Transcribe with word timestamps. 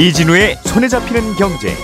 이진우의 0.00 0.56
손에 0.64 0.88
잡히는 0.88 1.34
경제. 1.34 1.76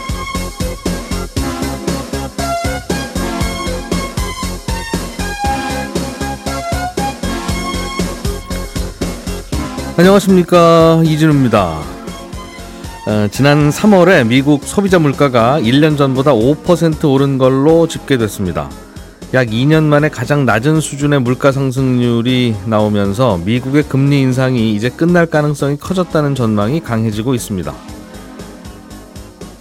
안녕하십니까 9.99 11.03
이진우입니다. 11.04 11.83
어, 13.07 13.29
지난 13.31 13.69
3월에 13.69 14.26
미국 14.26 14.65
소비자 14.65 14.98
물가가 14.98 15.61
1년 15.61 15.98
전보다 15.98 16.33
5% 16.33 17.12
오른 17.12 17.37
걸로 17.37 17.87
집계됐습니다. 17.87 18.71
약 19.35 19.48
2년 19.48 19.83
만에 19.83 20.09
가장 20.09 20.47
낮은 20.47 20.80
수준의 20.80 21.21
물가 21.21 21.53
상승률이 21.53 22.57
나오면서 22.65 23.39
미국의 23.45 23.83
금리 23.83 24.23
인상이 24.23 24.75
이제 24.75 24.89
끝날 24.89 25.27
가능성이 25.27 25.77
커졌다는 25.77 26.35
전망이 26.35 26.80
강해지고 26.80 27.35
있습니다. 27.35 27.75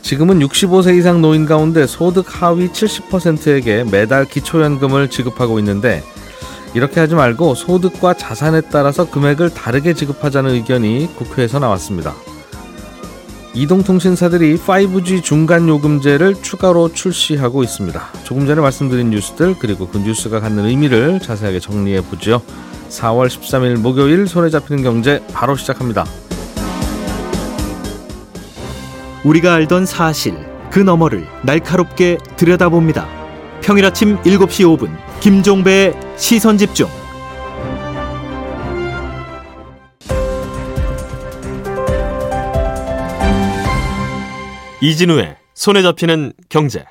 지금은 0.06 0.40
65세 0.40 1.00
이상 1.00 1.20
노인 1.20 1.48
가운데 1.48 1.88
소득 1.88 2.26
하위 2.28 2.68
70%에게 2.68 3.86
매달 3.86 4.26
기초연금을 4.26 5.10
지급하고 5.10 5.58
있는데 5.58 6.04
이렇게 6.76 7.00
하지 7.00 7.16
말고 7.16 7.56
소득과 7.56 8.14
자산에 8.14 8.62
따라서 8.70 9.10
금액을 9.10 9.56
다르게 9.56 9.96
지급하자는 9.96 10.52
의견이 10.52 11.10
국회에서 11.16 11.58
나왔습니다. 11.58 12.14
이동통신사들이 13.56 14.58
5G 14.58 15.24
중간 15.24 15.68
요금제를 15.68 16.36
추가로 16.44 16.94
출시하고 16.94 17.64
있습니다. 17.64 18.00
조금 18.26 18.46
전에 18.46 18.62
말씀드린 18.62 19.10
뉴스들 19.10 19.56
그리고 19.58 19.88
그 19.88 19.98
뉴스가 19.98 20.40
갖는 20.40 20.66
의미를 20.66 21.20
자세하게 21.20 21.60
정리해 21.60 22.02
보죠. 22.02 22.44
4월 22.90 23.28
13일 23.28 23.80
목요일 23.80 24.28
손에 24.28 24.52
잡히는 24.52 24.84
경제 24.84 25.24
바로 25.34 25.56
시작합니다. 25.56 26.06
우리가 29.26 29.56
알던 29.56 29.88
사실 29.88 30.36
그 30.70 30.80
너머를 30.80 31.26
날카롭게 31.44 32.20
들여다봅니다. 32.38 33.08
평일 33.62 33.86
아침 33.86 34.18
7시 34.22 34.78
5분 34.78 34.96
김종배의 35.20 36.00
시선 36.16 36.60
집중. 36.60 36.88
이진우의 44.80 45.38
손에 45.56 45.82
잡히는 45.82 46.34
경제. 46.50 46.86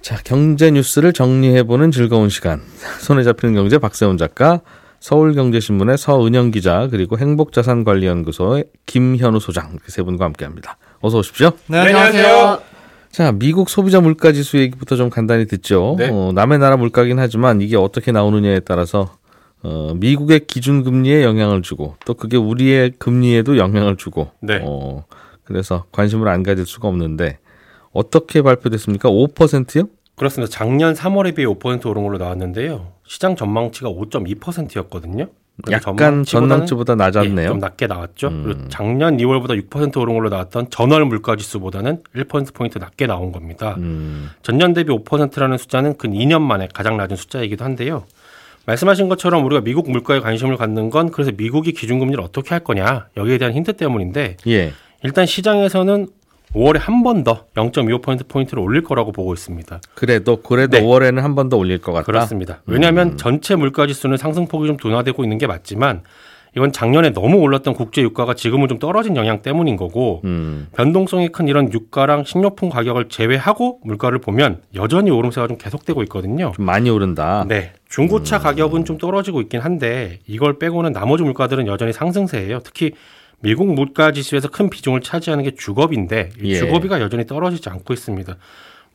자, 0.00 0.16
경제 0.24 0.70
뉴스를 0.70 1.12
정리해보는 1.12 1.90
즐거운 1.90 2.30
시간. 2.30 2.62
손에 3.00 3.22
잡히는 3.22 3.54
경제 3.54 3.76
박세훈 3.76 4.16
작가, 4.16 4.62
서울경제신문의 5.00 5.98
서은영 5.98 6.50
기자, 6.50 6.88
그리고 6.90 7.18
행복자산관리연구소의 7.18 8.64
김현우 8.86 9.38
소장 9.38 9.72
이렇게 9.72 9.90
세 9.90 10.02
분과 10.02 10.24
함께합니다. 10.24 10.78
어서 11.04 11.18
오십시오. 11.18 11.50
네, 11.66 11.80
안녕하세요. 11.80 12.62
자, 13.10 13.30
미국 13.32 13.68
소비자 13.68 14.00
물가 14.00 14.32
지수 14.32 14.56
얘기부터 14.56 14.96
좀 14.96 15.10
간단히 15.10 15.46
듣죠. 15.46 15.96
네. 15.98 16.08
어, 16.10 16.32
남의 16.34 16.58
나라 16.58 16.78
물가긴 16.78 17.18
하지만 17.18 17.60
이게 17.60 17.76
어떻게 17.76 18.10
나오느냐에 18.10 18.60
따라서 18.60 19.14
어, 19.62 19.92
미국의 19.96 20.46
기준 20.46 20.82
금리에 20.82 21.22
영향을 21.22 21.60
주고 21.60 21.96
또 22.06 22.14
그게 22.14 22.38
우리의 22.38 22.92
금리에도 22.98 23.58
영향을 23.58 23.98
주고 23.98 24.30
네. 24.40 24.62
어, 24.64 25.04
그래서 25.44 25.84
관심을 25.92 26.26
안 26.28 26.42
가질 26.42 26.64
수가 26.64 26.88
없는데 26.88 27.36
어떻게 27.92 28.40
발표됐습니까? 28.40 29.10
5%요? 29.10 29.88
그렇습니다. 30.16 30.50
작년 30.50 30.94
3월에 30.94 31.34
비해 31.34 31.46
5% 31.46 31.84
오른 31.84 32.04
걸로 32.04 32.16
나왔는데요. 32.16 32.92
시장 33.06 33.36
전망치가 33.36 33.90
5.2%였거든요. 33.90 35.26
약간 35.70 36.24
전망치보다 36.24 36.96
낮았네요. 36.96 37.44
예, 37.44 37.48
좀 37.48 37.58
낮게 37.58 37.86
나왔죠. 37.86 38.28
음. 38.28 38.42
그리고 38.44 38.68
작년 38.68 39.16
2월보다 39.18 39.68
6% 39.68 39.96
오른 40.00 40.14
걸로 40.14 40.28
나왔던 40.28 40.70
전월 40.70 41.04
물가 41.04 41.36
지수보다는 41.36 42.02
1%포인트 42.14 42.78
낮게 42.78 43.06
나온 43.06 43.30
겁니다. 43.30 43.76
음, 43.78 44.30
전년 44.42 44.74
대비 44.74 44.90
5%라는 44.90 45.56
숫자는 45.56 45.96
근 45.96 46.12
2년 46.12 46.42
만에 46.42 46.68
가장 46.72 46.96
낮은 46.96 47.16
숫자이기도 47.16 47.64
한데요. 47.64 48.04
말씀하신 48.66 49.08
것처럼 49.08 49.44
우리가 49.44 49.60
미국 49.60 49.90
물가에 49.90 50.20
관심을 50.20 50.56
갖는 50.56 50.90
건 50.90 51.10
그래서 51.10 51.30
미국이 51.36 51.72
기준금리를 51.72 52.20
어떻게 52.22 52.50
할 52.50 52.60
거냐 52.60 53.08
여기에 53.16 53.38
대한 53.38 53.54
힌트 53.54 53.74
때문인데 53.74 54.38
예. 54.46 54.72
일단 55.02 55.26
시장에서는 55.26 56.08
5월에 56.54 56.78
한 56.78 57.02
번 57.02 57.24
더 57.24 57.46
0.25%포인트를 57.54 58.62
올릴 58.62 58.82
거라고 58.82 59.12
보고 59.12 59.32
있습니다. 59.34 59.80
그래도 59.94 60.36
그래도 60.42 60.78
네. 60.78 60.82
5월에는 60.84 61.20
한 61.20 61.34
번 61.34 61.48
더 61.48 61.56
올릴 61.56 61.78
것 61.80 61.92
같다. 61.92 62.04
그렇습니다. 62.06 62.62
왜냐하면 62.66 63.08
음. 63.12 63.16
전체 63.16 63.56
물가 63.56 63.86
지수는 63.86 64.16
상승폭이 64.16 64.66
좀 64.68 64.76
둔화되고 64.76 65.22
있는 65.24 65.38
게 65.38 65.46
맞지만 65.46 66.02
이건 66.56 66.70
작년에 66.70 67.10
너무 67.10 67.38
올랐던 67.38 67.74
국제 67.74 68.00
유가가 68.00 68.34
지금은 68.34 68.68
좀 68.68 68.78
떨어진 68.78 69.16
영향 69.16 69.42
때문인 69.42 69.76
거고 69.76 70.20
음, 70.24 70.68
변동성이 70.76 71.28
큰 71.30 71.48
이런 71.48 71.72
유가랑 71.72 72.22
식료품 72.22 72.70
가격을 72.70 73.08
제외하고 73.08 73.80
물가를 73.82 74.20
보면 74.20 74.60
여전히 74.76 75.10
오름세가 75.10 75.48
좀 75.48 75.58
계속되고 75.58 76.04
있거든요. 76.04 76.52
좀 76.54 76.64
많이 76.64 76.88
오른다. 76.90 77.44
네. 77.48 77.72
중고차 77.88 78.38
가격은 78.38 78.84
좀 78.84 78.98
떨어지고 78.98 79.40
있긴 79.40 79.60
한데 79.62 80.20
이걸 80.28 80.60
빼고는 80.60 80.92
나머지 80.92 81.24
물가들은 81.24 81.66
여전히 81.66 81.92
상승세예요. 81.92 82.60
특히 82.62 82.92
미국 83.40 83.72
물가 83.74 84.12
지수에서 84.12 84.48
큰 84.48 84.70
비중을 84.70 85.00
차지하는 85.02 85.44
게 85.44 85.54
주거비인데 85.54 86.30
이 86.42 86.50
예. 86.52 86.54
주거비가 86.56 87.00
여전히 87.00 87.26
떨어지지 87.26 87.68
않고 87.68 87.92
있습니다. 87.92 88.36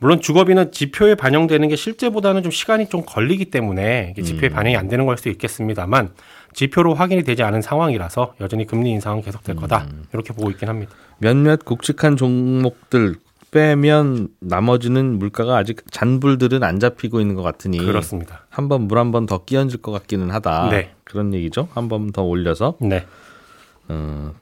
물론 0.02 0.22
주거비는 0.22 0.72
지표에 0.72 1.16
반영되는 1.16 1.68
게 1.68 1.76
실제보다는 1.76 2.42
좀 2.42 2.52
시간이 2.52 2.88
좀 2.88 3.04
걸리기 3.06 3.46
때문에 3.52 4.16
지표에 4.24 4.50
반영이 4.50 4.78
안 4.78 4.88
되는 4.88 5.06
걸 5.06 5.18
수도 5.18 5.30
있겠습니다만 5.30 6.12
지표로 6.54 6.94
확인이 6.96 7.24
되지 7.24 7.44
않은 7.44 7.62
상황이라서 7.62 8.36
여전히 8.40 8.66
금리 8.66 8.92
인상은 8.92 9.22
계속될 9.22 9.58
거다 9.58 9.88
이렇게 10.14 10.34
보고 10.34 10.50
있긴 10.52 10.70
합니다. 10.70 10.94
몇몇 11.20 11.66
굵직한 11.66 12.16
종목들 12.16 13.16
빼면 13.52 14.30
나머지는 14.40 15.20
물가가 15.20 15.58
아직 15.58 15.82
잔불들은 15.92 16.64
안 16.64 16.80
잡히고 16.80 17.20
있는 17.20 17.36
것 17.36 17.42
같으니 17.42 17.78
그렇습니다. 17.80 18.46
한 18.50 18.70
번 18.70 18.88
물 18.88 18.98
한 19.00 19.12
번 19.12 19.26
더 19.26 19.44
끼얹을 19.44 19.82
것 19.82 19.92
같기는 19.92 20.30
하다. 20.32 20.70
네. 20.70 20.92
그런 21.04 21.34
얘기죠. 21.34 21.68
한 21.74 21.90
번 21.90 22.12
더 22.12 22.24
올려서 22.24 22.78
네. 22.80 23.06
어, 23.90 24.34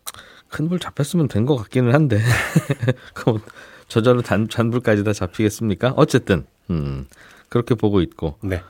큰불 0.50 0.80
잡혔으면 0.80 1.28
된 1.28 1.46
것 1.46 1.56
같기는 1.58 1.94
한데 1.94 2.20
그럼 3.14 3.40
저절로 3.88 4.22
잔, 4.22 4.48
잔불까지 4.50 5.04
다 5.04 5.14
잡히겠습니까? 5.14 5.94
어쨌든 5.96 6.46
음, 6.70 7.06
그렇게 7.50 7.76
보고 7.76 8.02
있고 8.02 8.36
네. 8.42 8.62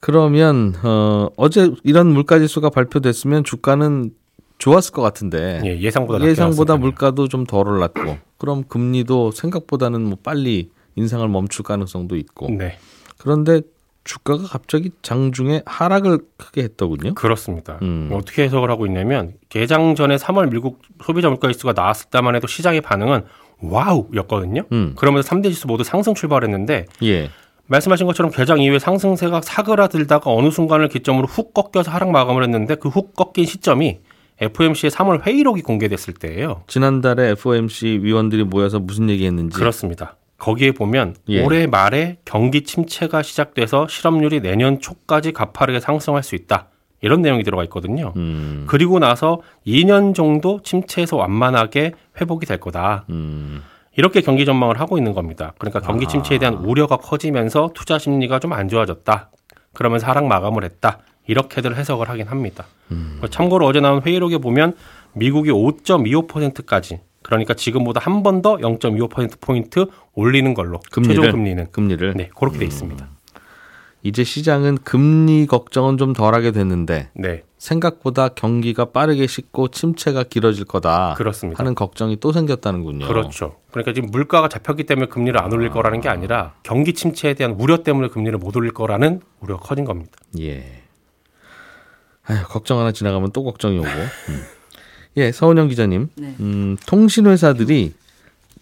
그러면 0.00 0.74
어, 0.82 1.28
어제 1.36 1.70
이런 1.84 2.08
물가 2.08 2.38
지수가 2.38 2.70
발표됐으면 2.70 3.44
주가는 3.44 4.10
좋았을 4.58 4.92
것 4.92 5.02
같은데 5.02 5.60
예, 5.64 5.80
예상보다 5.80 6.24
예상보다. 6.24 6.76
물가도 6.76 7.28
좀 7.28 7.46
덜 7.46 7.68
올랐고 7.68 8.18
그럼 8.38 8.64
금리도 8.66 9.30
생각보다는 9.32 10.02
뭐 10.02 10.18
빨리 10.22 10.70
인상을 10.96 11.26
멈출 11.28 11.64
가능성도 11.64 12.16
있고 12.16 12.48
네. 12.50 12.78
그런데 13.18 13.62
주가가 14.04 14.44
갑자기 14.44 14.90
장중에 15.02 15.62
하락을 15.66 16.18
크게 16.36 16.62
했더군요. 16.64 17.14
그렇습니다. 17.14 17.78
음. 17.82 18.10
어떻게 18.12 18.42
해석을 18.44 18.70
하고 18.70 18.86
있냐면 18.86 19.34
개장 19.48 19.94
전에 19.94 20.16
3월 20.16 20.50
미국 20.50 20.80
소비자 21.04 21.28
물가 21.28 21.50
지수가 21.52 21.72
나왔을 21.74 22.10
때만 22.10 22.34
해도 22.34 22.46
시장의 22.46 22.80
반응은 22.80 23.22
와우였거든요. 23.60 24.62
음. 24.72 24.94
그러면서 24.96 25.28
3대 25.30 25.44
지수 25.44 25.66
모두 25.66 25.84
상승 25.84 26.14
출발했는데 26.14 26.86
예. 27.04 27.30
말씀하신 27.66 28.06
것처럼 28.06 28.32
개장 28.32 28.60
이후에 28.60 28.78
상승세가 28.78 29.40
사그라들다가 29.42 30.30
어느 30.32 30.50
순간을 30.50 30.88
기점으로 30.88 31.26
훅 31.26 31.54
꺾여서 31.54 31.90
하락 31.90 32.10
마감을 32.10 32.42
했는데 32.42 32.74
그 32.74 32.88
훅 32.88 33.14
꺾인 33.14 33.46
시점이 33.46 34.00
FOMC의 34.40 34.90
3월 34.90 35.24
회의록이 35.24 35.62
공개됐을 35.62 36.14
때예요. 36.14 36.64
지난달에 36.66 37.30
FOMC 37.30 38.00
위원들이 38.02 38.44
모여서 38.44 38.80
무슨 38.80 39.08
얘기했는지 39.08 39.56
그렇습니다. 39.56 40.16
거기에 40.42 40.72
보면 40.72 41.14
예. 41.28 41.44
올해 41.44 41.68
말에 41.68 42.16
경기 42.24 42.62
침체가 42.64 43.22
시작돼서 43.22 43.86
실업률이 43.86 44.40
내년 44.40 44.80
초까지 44.80 45.30
가파르게 45.32 45.78
상승할 45.78 46.24
수 46.24 46.34
있다. 46.34 46.66
이런 47.00 47.22
내용이 47.22 47.44
들어가 47.44 47.62
있거든요. 47.64 48.12
음, 48.16 48.64
그리고 48.66 48.98
나서 48.98 49.40
2년 49.64 50.16
정도 50.16 50.60
침체에서 50.62 51.16
완만하게 51.16 51.92
회복이 52.20 52.46
될 52.46 52.58
거다. 52.58 53.04
음, 53.10 53.62
이렇게 53.96 54.20
경기 54.20 54.44
전망을 54.44 54.80
하고 54.80 54.98
있는 54.98 55.14
겁니다. 55.14 55.54
그러니까 55.58 55.78
경기 55.78 56.08
침체에 56.08 56.38
대한 56.38 56.54
우려가 56.54 56.96
커지면서 56.96 57.70
투자 57.72 57.98
심리가 58.00 58.40
좀 58.40 58.52
안 58.52 58.68
좋아졌다. 58.68 59.30
그러면서 59.72 60.08
하락 60.08 60.26
마감을 60.26 60.64
했다. 60.64 60.98
이렇게들 61.28 61.76
해석을 61.76 62.08
하긴 62.08 62.26
합니다. 62.26 62.64
참고로 63.30 63.64
어제 63.64 63.78
나온 63.78 64.02
회의록에 64.02 64.38
보면 64.38 64.74
미국이 65.12 65.50
5.25%까지 65.50 66.98
그러니까 67.22 67.54
지금보다 67.54 68.00
한 68.00 68.22
번 68.22 68.42
더 68.42 68.56
0.25%포인트 68.56 69.86
올리는 70.14 70.52
걸로 70.54 70.80
금리를? 70.90 71.14
최종 71.16 71.32
금리는 71.32 71.70
금리를 71.70 72.14
네, 72.16 72.30
그렇게 72.36 72.58
돼 72.58 72.64
있습니다. 72.64 73.08
이제 74.04 74.24
시장은 74.24 74.78
금리 74.78 75.46
걱정은 75.46 75.96
좀 75.96 76.12
덜하게 76.12 76.50
됐는데 76.50 77.10
네, 77.14 77.44
생각보다 77.58 78.28
경기가 78.30 78.86
빠르게 78.86 79.28
식고 79.28 79.68
침체가 79.68 80.24
길어질 80.24 80.64
거다 80.64 81.14
그렇습니다. 81.16 81.60
하는 81.60 81.76
걱정이 81.76 82.16
또 82.18 82.32
생겼다는군요. 82.32 83.06
그렇죠. 83.06 83.56
그러니까 83.70 83.92
지금 83.92 84.10
물가가 84.10 84.48
잡혔기 84.48 84.84
때문에 84.84 85.06
금리를 85.06 85.40
안 85.40 85.52
올릴 85.52 85.70
거라는 85.70 86.00
게 86.00 86.08
아니라 86.08 86.54
경기 86.64 86.94
침체에 86.94 87.34
대한 87.34 87.52
우려 87.52 87.84
때문에 87.84 88.08
금리를 88.08 88.36
못 88.38 88.56
올릴 88.56 88.72
거라는 88.72 89.20
우려가 89.38 89.62
커진 89.62 89.84
겁니다. 89.84 90.10
예. 90.40 90.82
아휴, 92.24 92.42
걱정 92.44 92.80
하나 92.80 92.90
지나가면 92.92 93.30
또 93.32 93.44
걱정이 93.44 93.78
오고. 93.78 93.86
음. 94.30 94.42
예, 95.16 95.32
서은영 95.32 95.68
기자님. 95.68 96.08
네. 96.16 96.34
음, 96.40 96.76
통신회사들이 96.86 97.92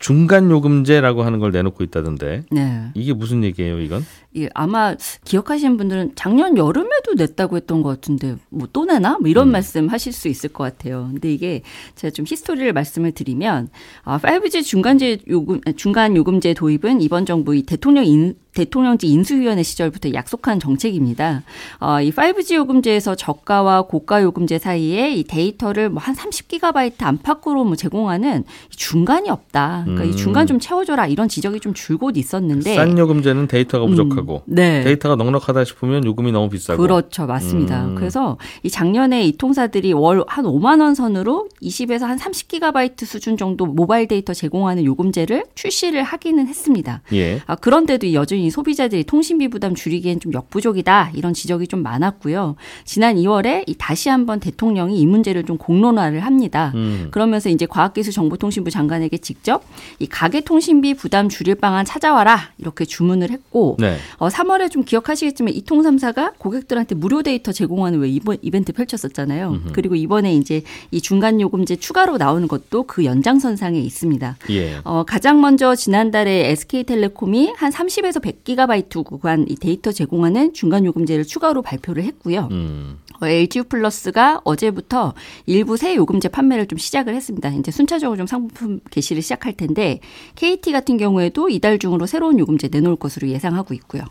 중간 0.01 0.51
요금제라고 0.51 1.23
하는 1.25 1.41
걸 1.41 1.53
내놓고 1.53 1.85
있다던데 1.85 2.45
네. 2.51 2.85
이게 2.95 3.13
무슨 3.13 3.45
얘기예요, 3.45 3.81
이건? 3.81 4.03
예, 4.35 4.49
아마 4.55 4.97
기억하시는 5.27 5.77
분들은 5.77 6.13
작년 6.15 6.57
여름에도 6.57 7.13
냈다고 7.17 7.57
했던 7.57 7.83
것 7.83 7.91
같은데 7.91 8.37
뭐 8.49 8.67
또 8.73 8.87
내나? 8.87 9.19
뭐 9.21 9.29
이런 9.29 9.51
말씀 9.51 9.89
하실 9.89 10.15
수 10.15 10.29
있을 10.29 10.49
것 10.51 10.65
같아요. 10.65 11.09
근데 11.13 11.31
이게 11.31 11.61
제가 11.97 12.13
좀 12.13 12.25
히스토리를 12.27 12.73
말씀을 12.73 13.13
드리면 13.13 13.69
아, 14.05 14.19
5G 14.19 14.65
중간제 14.65 15.19
요금 15.29 15.61
중간 15.77 16.17
요금제 16.17 16.55
도입은 16.55 17.03
이번 17.03 17.27
정부 17.27 17.55
이 17.55 17.63
대통령 17.63 18.07
인 18.07 18.37
대통령직 18.55 19.09
인수위원회 19.11 19.63
시절부터 19.63 20.13
약속한 20.15 20.59
정책입니다. 20.61 21.43
어, 21.79 22.01
이 22.01 22.11
5G 22.13 22.55
요금제에서 22.57 23.15
저가와 23.15 23.83
고가 23.83 24.23
요금제 24.23 24.59
사이에 24.59 25.13
이 25.15 25.25
데이터를 25.25 25.89
뭐 25.89 26.01
한 26.01 26.15
30기가바이트 26.17 27.03
안팎으로 27.03 27.65
뭐 27.65 27.77
제공하는 27.77 28.45
이 28.73 28.77
중간이 28.77 29.29
없다. 29.29 29.83
그러니까 29.85 30.05
음. 30.07 30.11
이 30.11 30.17
중간 30.17 30.47
좀 30.47 30.59
채워줘라 30.59 31.07
이런 31.07 31.29
지적이 31.29 31.61
좀 31.61 31.75
줄곧 31.75 32.17
있었는데 32.17 32.75
싼 32.75 32.97
요금제는 32.97 33.47
데이터가 33.49 33.85
부족하고 33.87 34.43
네. 34.47 34.83
데이터가 34.83 35.17
넉넉하다 35.17 35.65
싶으면 35.65 36.05
요금이 36.05 36.33
너무 36.33 36.49
비싸고 36.49 36.81
그렇죠. 36.81 37.27
맞습니다. 37.27 37.85
음. 37.85 37.95
그래서 37.97 38.39
이 38.63 38.71
작년에 38.71 39.25
이통사들이 39.25 39.93
월 39.93 40.21
한 40.27 40.45
5만 40.45 40.81
원 40.81 40.95
선으로 40.95 41.49
20에서 41.63 42.03
한 42.03 42.19
30기가바이트 42.19 43.05
수준 43.07 43.37
정도 43.37 43.67
모바일 43.67 44.07
데이터 44.09 44.33
제공하는 44.35 44.85
요금제를 44.85 45.45
출시를 45.55 46.03
하기는 46.03 46.47
했습니다. 46.47 47.03
예. 47.13 47.41
아, 47.47 47.57
그런데도 47.57 48.13
여전히 48.13 48.40
소비자들이 48.49 49.05
통신비 49.05 49.49
부담 49.49 49.75
줄이기엔 49.75 50.21
좀 50.21 50.33
역부족이다. 50.33 51.11
이런 51.15 51.35
지적이 51.35 51.67
좀 51.67 51.83
많았고요. 51.83 52.57
지난 52.85 53.17
2월에 53.17 53.65
이 53.67 53.75
다시 53.77 54.09
한번 54.09 54.41
대통령이 54.41 54.99
이 54.99 55.05
문제를 55.07 55.45
좀 55.45 55.59
공론화를 55.59 56.21
합니다. 56.21 56.73
음. 56.77 57.09
그러면서 57.11 57.51
이제 57.51 57.67
과학기술정보통신부 57.67 58.71
장관에게 58.71 59.19
직접 59.19 59.65
이 59.99 60.07
가계 60.07 60.43
통신비 60.43 60.95
부담 60.95 61.29
줄일 61.29 61.57
방안 61.57 61.85
찾아와라. 61.85 62.51
이렇게 62.59 62.85
주문을 62.85 63.31
했고 63.31 63.77
네. 63.79 63.97
어, 64.19 64.29
3월에 64.29 64.71
좀 64.71 64.85
기억하시겠지만 64.85 65.53
이통삼사가 65.55 66.35
고객들한테 66.39 66.95
무료 66.95 67.23
데이터 67.23 67.51
제공하는 67.53 67.99
왜 67.99 68.09
이번 68.09 68.39
이벤트 68.43 68.73
펼쳤었잖아요. 68.73 69.61
그리고 69.73 69.97
이번에 69.97 70.35
이제 70.35 70.63
이 70.91 71.01
중간 71.01 71.41
요금제 71.41 71.77
추가로 71.77 72.17
나오는 72.17 72.47
것도 72.47 72.85
그 72.85 73.05
연장선상에 73.05 73.81
있습니다. 73.81 74.37
예. 74.51 74.79
어, 74.85 75.05
가장 75.05 75.41
먼저 75.41 75.75
지난달에 75.75 76.51
SK텔레콤이 76.51 77.55
한 77.57 77.73
30에서 77.73 78.23
100 78.23 78.30
기가바이트 78.45 79.03
구간 79.03 79.47
이 79.49 79.55
데이터 79.55 79.93
제공하는 79.93 80.53
중간 80.53 80.85
요금제를 80.85 81.25
추가로 81.25 81.63
발표를 81.63 82.05
했고요. 82.05 82.49
음. 82.51 82.99
어, 83.23 83.27
LG 83.27 83.63
유플러스가 83.69 84.41
어제부터 84.45 85.15
일부 85.47 85.77
새 85.77 85.95
요금제 85.95 86.29
판매를 86.29 86.67
좀 86.67 86.79
시작을 86.79 87.15
했습니다. 87.15 87.51
이제 87.51 87.71
순차적으로 87.71 88.17
좀 88.17 88.27
상품 88.27 88.81
게시를 88.91 89.23
시작할 89.23 89.55
텐데 89.55 90.01
KT 90.37 90.73
같은 90.73 90.97
경우에도 90.97 91.49
이달 91.49 91.79
중으로 91.79 92.07
새로운 92.07 92.39
요금제 92.39 92.69
내놓을 92.73 92.97
것으로 92.97 93.29
예상하고 93.29 93.75
있고요. 93.75 94.03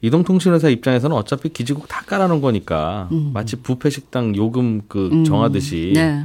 이동통신회사 0.00 0.68
입장에서는 0.68 1.16
어차피 1.16 1.48
기지국 1.48 1.88
다 1.88 2.02
깔아놓은 2.06 2.40
거니까 2.40 3.08
마치 3.32 3.56
부페 3.56 3.90
식당 3.90 4.36
요금 4.36 4.82
그 4.86 5.08
음. 5.12 5.24
정하듯이 5.24 5.92
네. 5.94 6.24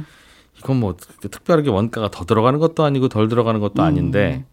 이건 0.58 0.78
뭐 0.78 0.96
특별하게 0.96 1.70
원가가 1.70 2.10
더 2.10 2.24
들어가는 2.24 2.58
것도 2.58 2.84
아니고 2.84 3.08
덜 3.08 3.28
들어가는 3.28 3.60
것도 3.60 3.82
음. 3.82 3.84
아닌데 3.84 4.44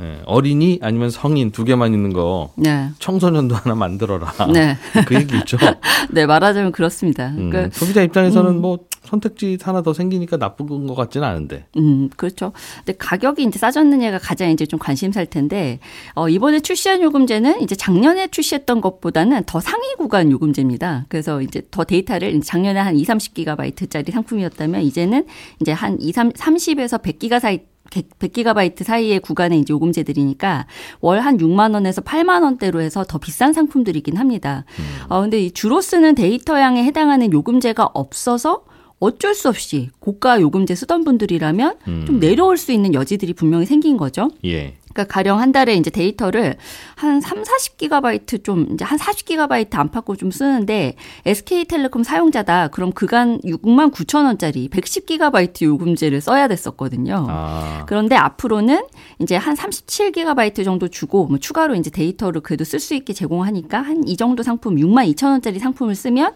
예, 0.00 0.22
어린이 0.24 0.78
아니면 0.82 1.10
성인 1.10 1.50
두 1.50 1.64
개만 1.64 1.94
있는 1.94 2.12
거 2.12 2.52
네. 2.56 2.88
청소년도 2.98 3.54
하나 3.54 3.74
만들어라. 3.74 4.32
네. 4.52 4.76
그 5.06 5.14
얘기죠. 5.14 5.58
네, 6.10 6.26
말하자면 6.26 6.72
그렇습니다. 6.72 7.28
음, 7.28 7.50
그러니까 7.50 7.78
소비자 7.78 8.02
입장에서는 8.02 8.60
뭐 8.60 8.78
선택지 9.04 9.58
하나 9.60 9.82
더 9.82 9.92
생기니까 9.92 10.38
나쁜 10.38 10.86
것 10.86 10.94
같지는 10.94 11.26
않은데. 11.26 11.66
음, 11.76 12.08
그렇죠. 12.16 12.52
근데 12.78 12.96
가격이 12.96 13.42
이제 13.42 13.58
싸졌느냐가 13.58 14.18
가장 14.18 14.50
이제 14.50 14.64
좀 14.64 14.78
관심사일 14.78 15.26
텐데, 15.26 15.80
어, 16.14 16.28
이번에 16.28 16.60
출시한 16.60 17.02
요금제는 17.02 17.60
이제 17.60 17.74
작년에 17.74 18.28
출시했던 18.28 18.80
것보다는 18.80 19.44
더 19.44 19.60
상위 19.60 19.94
구간 19.98 20.30
요금제입니다. 20.30 21.06
그래서 21.08 21.42
이제 21.42 21.62
더 21.70 21.84
데이터를 21.84 22.40
작년에 22.40 22.80
한 22.80 22.96
2, 22.96 23.04
30기가바이트짜리 23.04 24.12
상품이었다면 24.12 24.82
이제는 24.82 25.26
이제 25.60 25.72
한 25.72 26.00
2, 26.00 26.12
3, 26.12 26.32
30에서 26.32 27.02
100기가 27.02 27.40
사이 27.40 27.60
100기가바이트 28.00 28.84
사이의 28.84 29.20
구간의 29.20 29.60
이제 29.60 29.72
요금제들이니까 29.72 30.66
월 31.00 31.20
한 31.20 31.36
6만 31.38 31.74
원에서 31.74 32.00
8만 32.00 32.42
원대로 32.42 32.80
해서 32.80 33.04
더 33.04 33.18
비싼 33.18 33.52
상품들이긴 33.52 34.16
합니다. 34.16 34.64
어 35.08 35.20
근데 35.20 35.40
이 35.40 35.50
주로 35.52 35.80
쓰는 35.80 36.14
데이터량에 36.14 36.82
해당하는 36.84 37.32
요금제가 37.32 37.90
없어서 37.94 38.64
어쩔 38.98 39.34
수 39.34 39.48
없이 39.48 39.90
고가 39.98 40.40
요금제 40.40 40.74
쓰던 40.76 41.02
분들이라면 41.04 41.74
좀 42.06 42.20
내려올 42.20 42.56
수 42.56 42.70
있는 42.72 42.94
여지들이 42.94 43.32
분명히 43.34 43.66
생긴 43.66 43.96
거죠. 43.96 44.30
예. 44.44 44.74
그러니까 44.92 45.04
가령 45.12 45.40
한 45.40 45.52
달에 45.52 45.74
이제 45.74 45.90
데이터를 45.90 46.56
한 46.94 47.20
3, 47.20 47.42
40기가바이트 47.42 48.44
좀 48.44 48.68
이제 48.72 48.84
한 48.84 48.98
40기가바이트 48.98 49.74
안팎으로 49.74 50.16
좀 50.16 50.30
쓰는데 50.30 50.96
SK텔레콤 51.24 52.02
사용자다. 52.04 52.68
그럼 52.68 52.92
그간 52.92 53.40
6만 53.40 53.92
9천 53.92 54.24
원짜리 54.26 54.68
110기가바이트 54.68 55.62
요금제를 55.64 56.20
써야 56.20 56.48
됐었거든요. 56.48 57.26
아. 57.28 57.84
그런데 57.86 58.14
앞으로는 58.16 58.84
이제 59.20 59.36
한 59.36 59.54
37기가바이트 59.54 60.64
정도 60.64 60.88
주고 60.88 61.26
뭐 61.26 61.38
추가로 61.38 61.74
이제 61.76 61.90
데이터를 61.90 62.40
그래도 62.42 62.64
쓸 62.64 62.78
수 62.78 62.94
있게 62.94 63.12
제공하니까 63.12 63.80
한 63.80 64.02
이 64.06 64.16
정도 64.16 64.42
상품 64.42 64.76
6만 64.76 65.14
2천 65.14 65.28
원짜리 65.28 65.58
상품을 65.58 65.94
쓰면 65.94 66.32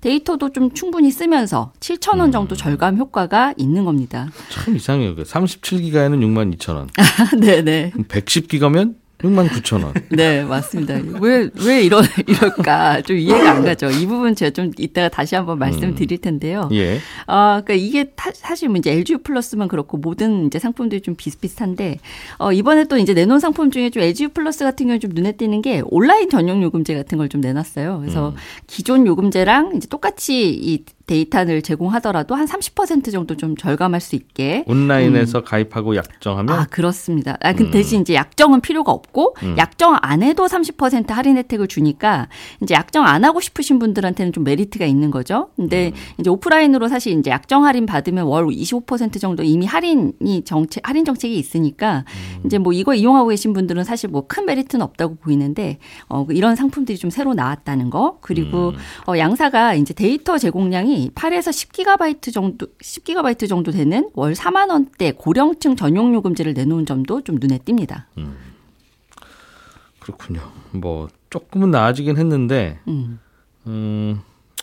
데이터도 0.00 0.50
좀 0.52 0.72
충분히 0.72 1.10
쓰면서 1.10 1.72
7천 1.80 2.18
원 2.18 2.32
정도 2.32 2.56
절감 2.56 2.96
효과가 2.96 3.54
있는 3.56 3.84
겁니다. 3.84 4.28
참 4.50 4.74
이상해요. 4.76 5.14
37기가에는 5.16 6.20
6만 6.20 6.56
2천 6.56 6.74
원. 6.76 6.88
네, 7.38 7.62
네. 7.62 7.92
110기가면 8.04 8.94
6만 9.20 9.48
9천 9.50 9.84
원. 9.84 9.92
네, 10.08 10.42
맞습니다. 10.44 10.94
왜, 11.20 11.50
왜 11.66 11.82
이러, 11.82 12.00
이럴까? 12.26 13.02
좀 13.02 13.18
이해가 13.18 13.50
안 13.50 13.62
가죠. 13.64 13.90
이 13.90 14.06
부분 14.06 14.34
제가 14.34 14.50
좀 14.50 14.70
이따가 14.78 15.10
다시 15.10 15.34
한번 15.34 15.58
말씀드릴 15.58 16.16
텐데요. 16.22 16.70
예. 16.72 17.00
아, 17.26 17.60
그러니까 17.62 17.74
이게 17.74 18.04
타- 18.16 18.30
사실 18.32 18.70
뭐 18.70 18.78
이제 18.78 18.90
LG 18.92 19.18
유플러스만 19.18 19.68
그렇고 19.68 19.98
모든 19.98 20.46
이제 20.46 20.58
상품들이 20.58 21.02
좀 21.02 21.16
비슷비슷한데 21.16 21.98
어 22.38 22.50
이번에 22.54 22.84
또 22.84 22.96
이제 22.96 23.12
내놓은 23.12 23.40
상품 23.40 23.70
중에 23.70 23.90
좀 23.90 24.02
LG 24.02 24.28
플러스 24.28 24.64
같은 24.64 24.86
경우에 24.86 24.98
좀 24.98 25.10
눈에 25.12 25.32
띄는 25.32 25.60
게 25.60 25.82
온라인 25.84 26.30
전용 26.30 26.62
요금제 26.62 26.94
같은 26.94 27.18
걸 27.18 27.28
좀 27.28 27.42
내놨어요. 27.42 27.98
그래서 28.00 28.34
기존 28.66 29.06
요금제랑 29.06 29.72
이제 29.76 29.86
똑같이 29.86 30.48
이 30.48 30.82
데이터를 31.14 31.60
제공하더라도 31.62 32.36
한 32.36 32.46
30% 32.46 33.10
정도 33.10 33.36
좀 33.36 33.56
절감할 33.56 34.00
수 34.00 34.14
있게. 34.14 34.64
온라인에서 34.68 35.42
가입하고 35.42 35.96
약정하면? 35.96 36.56
아, 36.56 36.66
그렇습니다. 36.70 37.36
아, 37.40 37.52
그 37.52 37.70
대신 37.72 38.02
이제 38.02 38.14
약정은 38.14 38.60
필요가 38.60 38.92
없고, 38.92 39.34
약정 39.56 39.98
안 40.02 40.22
해도 40.22 40.46
30% 40.46 41.08
할인 41.08 41.36
혜택을 41.36 41.66
주니까, 41.66 42.28
이제 42.62 42.74
약정 42.74 43.04
안 43.06 43.24
하고 43.24 43.40
싶으신 43.40 43.80
분들한테는 43.80 44.32
좀 44.32 44.44
메리트가 44.44 44.86
있는 44.86 45.10
거죠. 45.10 45.48
근데 45.56 45.92
이제 46.18 46.30
오프라인으로 46.30 46.86
사실 46.86 47.18
이제 47.18 47.30
약정 47.30 47.64
할인 47.64 47.86
받으면 47.86 48.26
월 48.26 48.46
25% 48.46 49.20
정도 49.20 49.42
이미 49.42 49.66
할인이 49.66 50.42
정책, 50.44 50.88
할인 50.88 51.04
정책이 51.04 51.36
있으니까, 51.36 52.04
이제 52.44 52.58
뭐 52.58 52.72
이거 52.72 52.94
이용하고 52.94 53.28
계신 53.30 53.52
분들은 53.52 53.82
사실 53.84 54.08
뭐 54.08 54.20
큰 54.30 54.44
메리트는 54.46 54.84
없다고 54.84 55.16
보이는데, 55.16 55.78
어, 56.08 56.24
이런 56.30 56.54
상품들이 56.54 56.98
좀 56.98 57.10
새로 57.10 57.34
나왔다는 57.34 57.90
거. 57.90 58.18
그리고 58.20 58.74
어, 59.08 59.18
양사가 59.18 59.74
이제 59.74 59.92
데이터 59.92 60.38
제공량이 60.38 60.99
8에서 61.08 61.50
10기가바이트 61.50 62.32
정도, 62.32 62.66
10기가바이트 62.78 63.48
정도 63.48 63.70
되는 63.72 64.10
월 64.14 64.34
4만 64.34 64.70
원대 64.70 65.12
고령층 65.12 65.76
전용 65.76 66.14
요금제를 66.14 66.52
내놓은 66.54 66.84
점도 66.86 67.22
좀 67.22 67.36
눈에 67.40 67.58
띕니다. 67.58 68.04
그렇군요. 70.00 70.40
뭐 70.72 71.08
조금은 71.30 71.70
나아지긴 71.70 72.16
했는데 72.18 72.80
음. 72.88 73.18
음, 73.66 74.20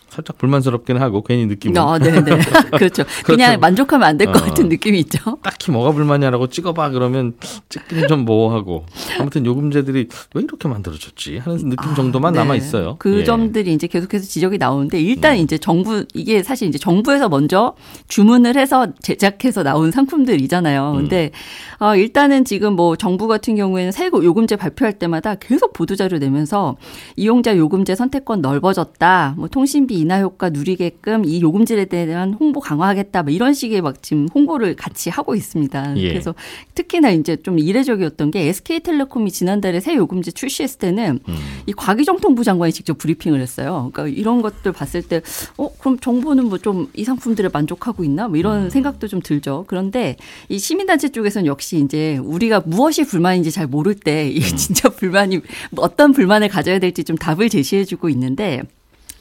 살짝 0.10 0.38
불만스럽긴 0.38 0.98
하고 0.98 1.22
괜히 1.24 1.46
느낌은 1.46 1.78
어, 1.78 1.98
네, 1.98 2.12
네. 2.22 2.38
그렇죠. 2.78 3.04
그냥 3.24 3.60
만족하면 3.60 4.08
안 4.08 4.18
될것 4.18 4.42
어. 4.42 4.46
같은 4.46 4.70
느낌이 4.70 5.00
있죠. 5.02 5.38
딱히 5.44 5.72
뭐가 5.72 5.92
불만이라고 5.92 6.48
찍어봐 6.48 6.90
그러면 6.92 7.34
찍기는 7.70 8.08
좀 8.08 8.26
뭐하고 8.26 8.86
아무튼 9.20 9.46
요금제들이 9.46 10.08
왜 10.34 10.42
이렇게 10.42 10.68
만들어졌지 10.68 11.38
하는 11.38 11.70
느낌 11.70 11.96
정도만 11.96 12.34
네. 12.34 12.40
남아 12.40 12.56
있어요. 12.56 12.96
그 13.00 13.20
예. 13.20 13.24
점들이 13.24 13.74
이제 13.74 13.88
계속해서 13.88 14.26
지적이 14.26 14.58
나오는데 14.58 15.00
일단 15.00 15.38
이제 15.38 15.58
정부 15.58 16.06
이게 16.14 16.42
사실 16.44 16.68
이제 16.68 16.78
정부에서 16.78 17.30
먼저 17.30 17.76
주문을 18.08 18.58
해서 18.58 18.88
제작해서 19.02 19.64
나온 19.64 19.92
상품들이잖아요. 19.92 20.92
음. 20.92 20.98
근데 20.98 21.32
어 21.80 21.96
일단은 21.96 22.46
지금 22.46 22.76
뭐 22.76 22.96
정부 22.96 23.28
같은 23.28 23.56
경우에는 23.56 23.92
새 23.92 24.08
요금제 24.08 24.56
발표할 24.56 24.94
때마다 24.94 25.36
계속 25.36 25.74
보도 25.74 25.96
자료 25.96 26.18
내면서 26.18 26.78
이용자 27.18 27.58
요금제 27.58 27.96
선택권 27.96 28.42
넓어졌다. 28.42 29.36
뭐 29.38 29.48
통신비 29.48 29.97
인하 30.00 30.20
효과 30.22 30.50
누리게끔 30.50 31.25
이 31.25 31.42
요금제에 31.42 31.86
대한 31.86 32.34
홍보 32.34 32.60
강화하겠다 32.60 33.24
뭐 33.24 33.32
이런 33.32 33.54
식의 33.54 33.82
막 33.82 34.01
지금 34.01 34.27
홍보를 34.34 34.75
같이 34.75 35.10
하고 35.10 35.36
있습니다. 35.36 35.98
예. 35.98 36.10
그래서 36.10 36.34
특히나 36.75 37.12
이제 37.12 37.36
좀 37.38 37.60
이례적이었던 37.60 38.32
게 38.32 38.48
SK텔레콤이 38.48 39.32
지난달에 39.32 39.80
새 39.80 39.96
요금제 39.96 40.32
출시했을 40.32 40.80
때는 40.80 41.20
음. 41.27 41.36
이 41.66 41.74
과기정통부 41.74 42.44
장관이 42.44 42.72
직접 42.74 42.98
브리핑을 42.98 43.39
했어요. 43.42 43.89
그러니까 43.94 44.20
이런 44.20 44.42
것들 44.42 44.72
봤을 44.72 45.01
때, 45.01 45.22
어, 45.58 45.70
그럼 45.80 46.00
정부는 46.00 46.46
뭐 46.46 46.58
좀 46.58 46.88
이 46.94 47.04
상품들에 47.04 47.50
만족하고 47.54 48.04
있나? 48.04 48.27
뭐 48.27 48.38
이런 48.38 48.66
음. 48.66 48.70
생각도 48.70 49.08
좀 49.08 49.22
들죠. 49.22 49.66
그런데 49.68 50.16
이 50.50 50.60
시민단체 50.60 51.10
쪽에서는 51.10 51.46
역시 51.46 51.77
이제 51.77 52.18
우리가 52.18 52.62
무엇이 52.66 53.06
불만인지 53.06 53.51
잘 53.51 53.68
모를 53.68 53.94
때이 53.96 54.38
음. 54.38 54.56
진짜 54.58 54.89
불만이 54.89 55.42
뭐 55.72 55.86
어떤 55.86 56.12
불만을 56.12 56.50
가져야 56.50 56.80
될지 56.80 57.04
좀 57.04 57.16
답을 57.16 57.50
제시해주고 57.50 58.10
있는데 58.10 58.62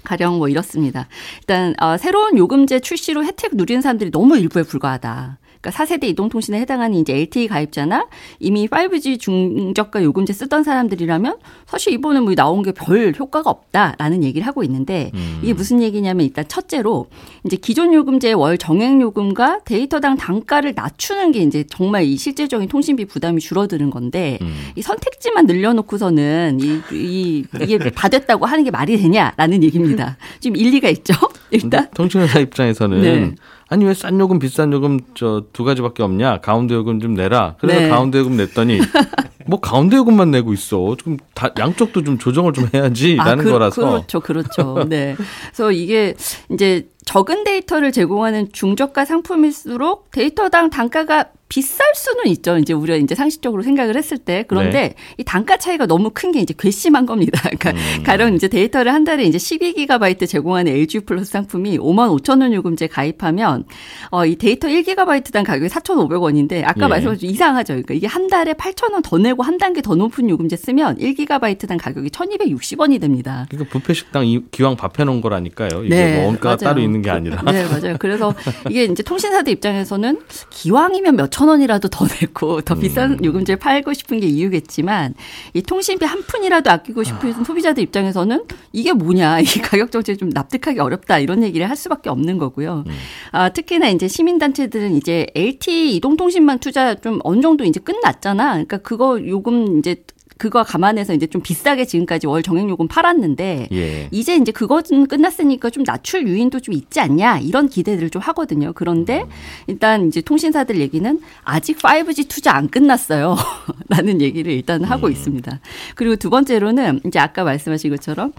가령 0.07 0.39
뭐 0.39 0.49
이렇습니다. 0.49 1.09
일단 1.41 1.75
어, 1.81 1.97
새로운 1.97 2.39
요금제 2.39 2.81
출시로 2.81 3.25
혜택 3.25 3.57
누리는 3.57 3.83
사람들이 3.83 4.11
너무 4.11 4.39
일부에 4.39 4.63
불과하다. 4.63 5.39
그러니까 5.61 5.85
4세대 5.85 6.05
이동통신에 6.05 6.61
해당하는 6.61 6.99
이제 6.99 7.15
LTE 7.15 7.49
가입자나 7.49 8.07
이미 8.39 8.69
5G 8.69 9.19
중저가 9.19 10.03
요금제 10.03 10.33
쓰던 10.33 10.63
사람들이라면 10.63 11.39
사실 11.67 11.93
이번에 11.93 12.21
뭐 12.21 12.35
나온 12.35 12.63
게 12.63 12.73
별 12.77 13.15
효과가 13.19 13.51
없다라는 13.51 14.23
얘기를 14.23 14.47
하고 14.47 14.63
있는데 14.63 15.11
음. 15.15 15.41
이게 15.43 15.53
무슨 15.55 15.83
얘기냐면 15.83 16.27
일단 16.27 16.47
첫째로 16.47 17.07
이제 17.45 17.57
기존 17.57 17.93
요금제의 17.95 18.35
월 18.35 18.59
정액 18.59 19.01
요금과 19.01 19.61
데이터당 19.65 20.17
단가를 20.17 20.75
낮추는 20.77 21.33
게 21.33 21.41
이제 21.41 21.65
정말 21.69 22.05
이 22.05 22.17
실질적인 22.17 22.69
통신비 22.69 23.07
부담이 23.07 23.41
줄어드는 23.41 23.91
건데 23.91 24.39
음. 24.43 24.55
이 24.77 24.83
선택지만 24.83 25.47
늘려놓고서는 25.47 26.59
이, 26.61 26.81
이 26.93 27.45
이게 27.61 27.79
다 27.91 28.09
됐다고 28.09 28.47
하는 28.47 28.63
게 28.65 28.71
말이 28.71 28.97
되냐라는 28.99 29.63
얘기입니다. 29.63 30.17
지금 30.41 30.57
일리가 30.57 30.89
있죠. 30.91 31.15
일단 31.51 31.71
근데 31.71 31.91
통신회사 31.95 32.41
입장에서는 32.41 33.01
네. 33.01 33.35
아니 33.69 33.85
왜 33.85 33.95
싼 33.95 34.19
요금 34.21 34.39
비싼 34.39 34.73
요금 34.73 35.01
저 35.15 35.43
두 35.53 35.65
가지밖에 35.65 36.03
없냐 36.03 36.39
가운데 36.41 36.75
요금 36.75 37.01
좀 37.01 37.15
내라 37.15 37.57
그래서 37.59 37.81
네. 37.81 37.89
가운데 37.89 38.19
요금 38.19 38.37
냈더니 38.37 38.79
뭐 39.47 39.61
가운데 39.61 39.97
요금만 39.97 40.31
내고 40.31 40.53
있어 40.53 40.95
지금 40.99 41.17
다 41.35 41.51
양쪽도 41.59 42.03
좀 42.05 42.19
조정을 42.19 42.53
좀 42.53 42.69
해야지라는 42.73 43.45
그, 43.45 43.51
거라서 43.51 43.81
그렇죠, 43.91 44.21
그렇죠. 44.21 44.85
네. 44.89 45.17
그래서 45.17 45.73
이게 45.73 46.15
이제 46.53 46.89
적은 47.07 47.45
데이터를 47.45 47.93
제공하는 47.93 48.49
중저가 48.53 49.05
상품일수록 49.05 50.11
데이터당 50.11 50.69
단가가 50.71 51.27
비쌀 51.49 51.87
수는 51.95 52.27
있죠. 52.33 52.59
이제 52.59 52.73
우리가 52.73 52.97
이제 52.99 53.15
상식적으로 53.15 53.63
생각을 53.63 53.97
했을 53.97 54.19
때. 54.19 54.45
그런데 54.49 54.81
네. 54.81 54.95
이 55.17 55.23
단가 55.23 55.57
차이가 55.59 55.87
너무 55.87 56.11
큰 56.13 56.33
게 56.33 56.41
이제 56.41 56.53
괘씸한 56.59 57.07
겁니다. 57.07 57.41
그러니까 57.57 57.71
음. 57.71 58.03
가령 58.03 58.35
이제 58.35 58.49
데이터를 58.49 58.93
한 58.93 59.05
달에 59.05 59.23
이제 59.23 59.39
12기가바이트 59.39 60.27
제공하는 60.27 60.73
LG 60.73 61.01
유플러스 61.07 61.31
상품이 61.31 61.79
5만 61.79 62.21
5천 62.21 62.41
원 62.43 62.53
요금제 62.53 62.89
가입하면 62.89 63.63
어, 64.11 64.27
이 64.27 64.35
데이터 64.35 64.67
1기가바이트당 64.67 65.45
가격이 65.47 65.69
4,500원인데 65.69 66.65
아까 66.65 66.87
예. 66.87 66.89
말씀하신 66.89 67.31
이상하죠. 67.31 67.75
그러니까 67.75 67.95
이게 67.95 68.09
한 68.09 68.27
달에 68.27 68.53
8천 68.55 68.91
원 68.93 69.03
더 69.03 69.17
내고 69.19 69.45
한 69.45 69.57
단계 69.57 69.81
더 69.83 69.95
높은 69.95 70.29
요금제 70.29 70.57
쓰면 70.57 70.99
1기가바이트당 70.99 71.79
가격이 71.81 72.09
1,260원이 72.09 73.01
됩니다. 73.01 73.47
그러니까 73.51 73.79
뷔페 73.79 73.95
식당 73.95 74.27
이- 74.27 74.43
기왕 74.51 74.75
밥 74.75 74.99
해 74.99 75.05
놓은 75.05 75.21
거라니까요 75.21 75.85
이게 75.85 75.95
네, 75.95 76.17
뭐 76.17 76.27
원가가 76.27 76.49
맞아요. 76.57 76.75
따로 76.75 76.81
있는 76.81 76.96
게 77.03 77.11
아니라 77.11 77.43
네, 77.43 77.65
맞아요. 77.65 77.97
그래서 77.99 78.35
이게 78.69 78.85
이제 78.85 79.03
통신사들 79.03 79.53
입장에서는 79.53 80.21
기왕이면 80.51 81.17
몇천 81.17 81.49
원이라도 81.49 81.89
더 81.89 82.07
내고 82.07 82.61
더 82.61 82.75
비싼 82.75 83.13
음. 83.13 83.25
요금제를 83.25 83.59
팔고 83.59 83.93
싶은 83.93 84.21
게 84.21 84.27
이유겠지만 84.27 85.15
이 85.55 85.63
통신비 85.63 86.05
한 86.05 86.23
푼이라도 86.23 86.71
아끼고 86.71 87.03
싶은 87.03 87.45
소비자들 87.45 87.83
입장에서는 87.83 88.45
이게 88.73 88.93
뭐냐 88.93 89.41
이 89.41 89.45
가격 89.63 89.91
정책이 89.91 90.19
좀 90.19 90.31
납득하기 90.31 90.79
어렵다 90.79 91.19
이런 91.19 91.43
얘기를 91.43 91.69
할 91.69 91.77
수밖에 91.77 92.11
없는 92.11 92.39
거고요. 92.39 92.85
음. 92.87 92.93
아, 93.33 93.49
특히나 93.49 93.89
이제 93.89 94.09
시민단체들은 94.09 94.97
이제 94.97 95.27
LTE 95.35 95.97
이동통신망 95.97 96.59
투자 96.59 96.95
좀 96.95 97.21
어느 97.25 97.41
정도 97.41 97.65
이제 97.65 97.81
끝났잖아. 97.81 98.53
그러니까 98.53 98.79
그거 98.79 99.21
요금 99.27 99.79
이제 99.79 100.03
그거 100.39 100.63
감안해서 100.63 101.15
이제 101.15 101.27
좀 101.27 101.41
비싸게 101.41 101.87
지금까지 101.87 102.27
월 102.27 102.43
정액 102.43 102.69
요금 102.69 102.89
팔았는데 102.89 103.69
예. 103.73 104.09
이제 104.11 104.37
이제 104.37 104.53
그것은 104.53 105.07
끝났으니까 105.07 105.71
좀 105.71 105.85
낮출 105.85 106.27
유인도 106.29 106.61
좀 106.61 106.75
있지 106.75 107.01
않냐 107.01 107.39
이런 107.39 107.69
기대들을 107.69 108.11
좀 108.11 108.21
하거든요. 108.23 108.73
그런데 108.75 109.25
일단 109.67 110.09
이제 110.09 110.21
통신사들 110.21 110.79
얘기는 110.79 111.21
아직 111.45 111.79
5G 111.79 112.29
투자 112.29 112.55
안 112.55 112.69
끝났어요. 112.69 113.37
라는 113.89 114.21
얘기를 114.21 114.53
일단 114.53 114.85
하고 114.85 115.09
있습니다. 115.09 115.61
그리고 115.95 116.17
두 116.17 116.29
번째로는 116.31 117.01
이제 117.07 117.19
아까 117.19 117.45
말씀하신 117.45 117.91
것처럼 117.91 118.33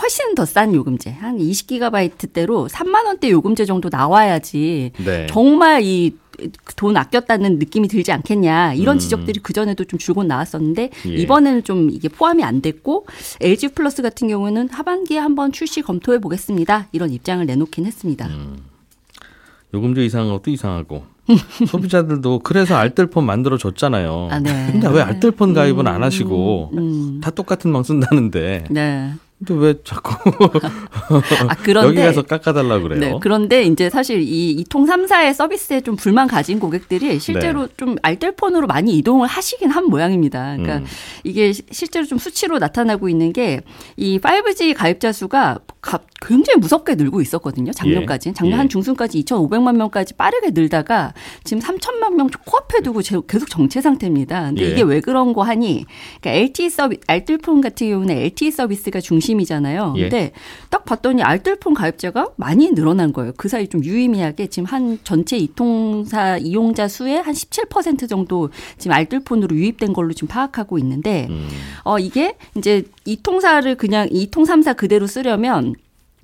훨씬 0.00 0.34
더 0.34 0.44
싼 0.44 0.74
요금제 0.74 1.10
한 1.10 1.38
20기가바이트대로 1.38 2.68
3만 2.68 3.06
원대 3.06 3.30
요금제 3.30 3.64
정도 3.66 3.88
나와야지 3.90 4.92
네. 5.04 5.26
정말 5.28 5.82
이 5.82 6.22
돈 6.76 6.96
아꼈다는 6.96 7.58
느낌이 7.58 7.88
들지 7.88 8.12
않겠냐 8.12 8.74
이런 8.74 8.96
음. 8.96 8.98
지적들이 8.98 9.40
그 9.42 9.52
전에도 9.52 9.84
좀 9.84 9.98
줄곧 9.98 10.24
나왔었는데 10.24 10.90
예. 11.06 11.14
이번에는 11.14 11.64
좀 11.64 11.90
이게 11.90 12.08
포함이 12.08 12.42
안 12.44 12.60
됐고 12.62 13.06
LG 13.40 13.68
플러스 13.68 14.02
같은 14.02 14.28
경우는 14.28 14.68
하반기에 14.70 15.18
한번 15.18 15.52
출시 15.52 15.82
검토해 15.82 16.18
보겠습니다 16.20 16.88
이런 16.92 17.10
입장을 17.10 17.44
내놓긴 17.44 17.86
했습니다. 17.86 18.26
음. 18.26 18.58
요금제 19.74 20.04
이상한 20.04 20.30
것도 20.30 20.50
이상하고 20.50 21.04
소비자들도 21.68 22.40
그래서 22.40 22.76
알뜰폰 22.76 23.24
만들어 23.24 23.56
줬잖아요. 23.56 24.28
아, 24.30 24.38
네. 24.40 24.70
근데 24.72 24.88
왜 24.88 25.00
알뜰폰 25.02 25.54
가입은 25.54 25.86
안 25.86 26.02
하시고 26.02 26.70
음. 26.74 27.20
다 27.22 27.30
똑같은 27.30 27.70
망 27.70 27.82
쓴다는데 27.82 28.64
네. 28.70 29.12
근데 29.44 29.54
왜 29.66 29.74
자꾸 29.84 30.14
아 31.48 31.54
그런데 31.62 31.88
여기 31.88 32.06
가서 32.06 32.22
깎아달라 32.22 32.78
그래요? 32.80 33.00
네, 33.00 33.14
그런데 33.20 33.62
이제 33.64 33.90
사실 33.90 34.20
이 34.22 34.50
이통 34.52 34.86
3사의 34.86 35.34
서비스에 35.34 35.80
좀 35.80 35.96
불만 35.96 36.28
가진 36.28 36.58
고객들이 36.60 37.18
실제로 37.18 37.66
좀 37.76 37.96
알뜰폰으로 38.02 38.66
많이 38.66 38.96
이동을 38.98 39.26
하시긴 39.26 39.70
한 39.70 39.86
모양입니다. 39.86 40.56
그러니까 40.56 40.76
음. 40.78 40.84
이게 41.24 41.52
시- 41.52 41.62
실제로 41.70 42.04
좀 42.06 42.18
수치로 42.18 42.58
나타나고 42.58 43.08
있는 43.08 43.32
게 43.32 43.60
이 43.96 44.18
5G 44.18 44.74
가입자 44.74 45.12
수가 45.12 45.58
가- 45.80 46.00
굉장히 46.24 46.58
무섭게 46.60 46.94
늘고 46.94 47.20
있었거든요. 47.20 47.72
작년까지. 47.72 48.32
작년 48.34 48.54
예. 48.54 48.56
한 48.58 48.68
중순까지 48.68 49.22
2,500만 49.24 49.76
명까지 49.76 50.14
빠르게 50.14 50.50
늘다가 50.50 51.12
지금 51.44 51.60
3천만 51.62 52.14
명 52.14 52.28
코앞에 52.46 52.80
두고 52.82 53.02
제- 53.02 53.16
계속 53.28 53.48
정체 53.50 53.80
상태입니다. 53.80 54.44
근데 54.46 54.64
예. 54.64 54.68
이게 54.70 54.82
왜 54.82 55.00
그런 55.00 55.32
거 55.32 55.42
하니? 55.42 55.84
그러니까 56.20 56.30
LTE 56.40 56.70
서비 56.70 56.98
알뜰폰 57.06 57.60
같은 57.60 57.88
경우는 57.90 58.16
LTE 58.16 58.50
서비스가 58.52 59.00
중심 59.00 59.31
이잖아요. 59.40 59.94
예. 59.96 60.02
근데 60.02 60.32
딱 60.70 60.84
봤더니 60.84 61.22
알뜰폰 61.22 61.74
가입자가 61.74 62.28
많이 62.36 62.70
늘어난 62.70 63.12
거예요. 63.12 63.32
그 63.36 63.48
사이 63.48 63.68
좀 63.68 63.84
유의미하게 63.84 64.48
지금 64.48 64.66
한 64.66 64.98
전체 65.04 65.36
이통사 65.36 66.38
이용자 66.38 66.88
수의 66.88 67.22
한 67.22 67.34
17% 67.34 68.08
정도 68.08 68.50
지금 68.78 68.94
알뜰폰으로 68.94 69.54
유입된 69.56 69.92
걸로 69.92 70.12
지금 70.12 70.28
파악하고 70.28 70.78
있는데 70.78 71.26
음. 71.30 71.48
어 71.84 71.98
이게 71.98 72.36
이제 72.56 72.84
이통사를 73.04 73.74
그냥 73.76 74.08
이통 74.10 74.44
3사 74.44 74.76
그대로 74.76 75.06
쓰려면 75.06 75.74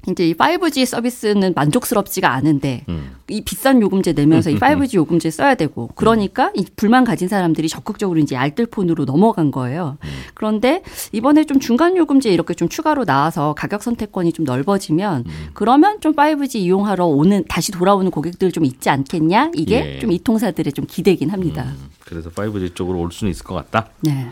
이제 0.06 0.28
이 0.28 0.34
5G 0.34 0.86
서비스는 0.86 1.52
만족스럽지가 1.54 2.32
않은데 2.32 2.84
음. 2.88 3.16
이 3.28 3.42
비싼 3.42 3.82
요금제 3.82 4.12
내면서 4.12 4.48
이 4.48 4.54
5G 4.54 4.94
요금제 4.94 5.30
써야 5.30 5.54
되고 5.54 5.88
그러니까 5.96 6.50
이 6.54 6.64
불만 6.76 7.04
가진 7.04 7.28
사람들이 7.28 7.68
적극적으로 7.68 8.18
이제 8.20 8.36
알뜰폰으로 8.36 9.04
넘어간 9.04 9.50
거예요. 9.50 9.98
그런데 10.34 10.82
이번에 11.12 11.44
좀 11.44 11.58
중간 11.58 11.96
요금제 11.96 12.30
이렇게 12.30 12.54
좀 12.54 12.68
추가로 12.68 13.04
나와서 13.04 13.54
가격 13.54 13.82
선택권이 13.82 14.32
좀 14.32 14.44
넓어지면 14.44 15.24
그러면 15.52 16.00
좀 16.00 16.14
5G 16.14 16.56
이용하러 16.56 17.04
오는 17.06 17.44
다시 17.48 17.72
돌아오는 17.72 18.10
고객들 18.10 18.52
좀 18.52 18.64
있지 18.64 18.88
않겠냐? 18.90 19.50
이게 19.54 19.94
예. 19.96 19.98
좀 19.98 20.12
이통사들의 20.12 20.72
좀 20.72 20.86
기대긴 20.88 21.30
합니다. 21.30 21.74
그래서 22.04 22.30
5G 22.30 22.74
쪽으로 22.74 23.00
올 23.00 23.12
수는 23.12 23.30
있을 23.32 23.44
것 23.44 23.54
같다. 23.54 23.90
네. 24.00 24.30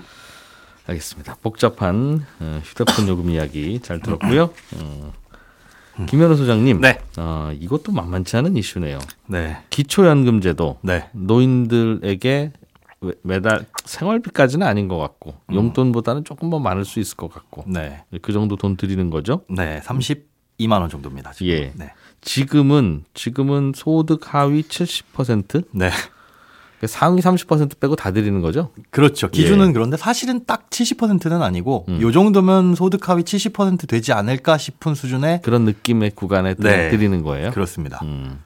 알겠습니다. 0.87 1.37
복잡한 1.43 2.25
어, 2.39 2.61
휴대폰 2.65 3.09
요금 3.09 3.31
이야기 3.31 3.81
잘 3.81 4.01
들었고요. 4.01 4.51
어, 4.79 5.13
김현우 6.05 6.37
소장님, 6.37 6.81
네. 6.83 6.99
어, 7.17 7.51
이것도 7.59 7.91
만만치 7.93 8.37
않은 8.37 8.57
이슈네요. 8.57 8.99
네. 9.29 9.57
기초연금제도 9.71 10.79
네. 10.83 11.09
노인들에게 11.13 12.53
매- 13.01 13.13
매달 13.23 13.65
생활비까지는 13.85 14.67
아닌 14.67 14.89
것 14.89 14.99
같고 14.99 15.35
음. 15.51 15.55
용돈보다는 15.55 16.25
조금 16.25 16.51
더 16.51 16.59
많을 16.59 16.85
수 16.85 17.01
있을 17.01 17.17
것 17.17 17.33
같고 17.33 17.65
네. 17.67 18.03
그 18.21 18.33
정도 18.33 18.57
돈 18.57 18.77
드리는 18.77 19.09
거죠. 19.11 19.43
네. 19.49 19.81
32만 19.85 20.81
원 20.81 20.91
정도입니다. 20.91 21.33
지금. 21.33 21.53
예. 21.53 21.73
네. 21.77 21.93
지금은 22.21 23.05
지금은 23.15 23.73
소득 23.75 24.35
하위 24.35 24.63
70% 24.63 25.65
네. 25.73 25.91
상위 26.87 27.21
30% 27.21 27.79
빼고 27.79 27.97
다 27.97 28.13
드리는 28.13 28.41
거죠. 28.41 28.71
그렇죠. 28.91 29.29
기준은 29.29 29.69
예. 29.69 29.73
그런데 29.73 29.97
사실은 29.97 30.45
딱 30.47 30.71
70%는 30.71 31.43
아니고 31.43 31.87
음. 31.89 32.01
요 32.01 32.13
정도면 32.13 32.75
소득 32.75 33.09
하위 33.09 33.23
70% 33.23 33.89
되지 33.89 34.13
않을까 34.13 34.59
싶은 34.59 34.95
수준의 34.95 35.43
그런 35.43 35.65
느낌의 35.65 36.13
구간에 36.15 36.55
네. 36.55 36.91
드리는 36.91 37.23
거예요. 37.23 37.51
그렇습니다. 37.51 38.01
음. 38.03 38.41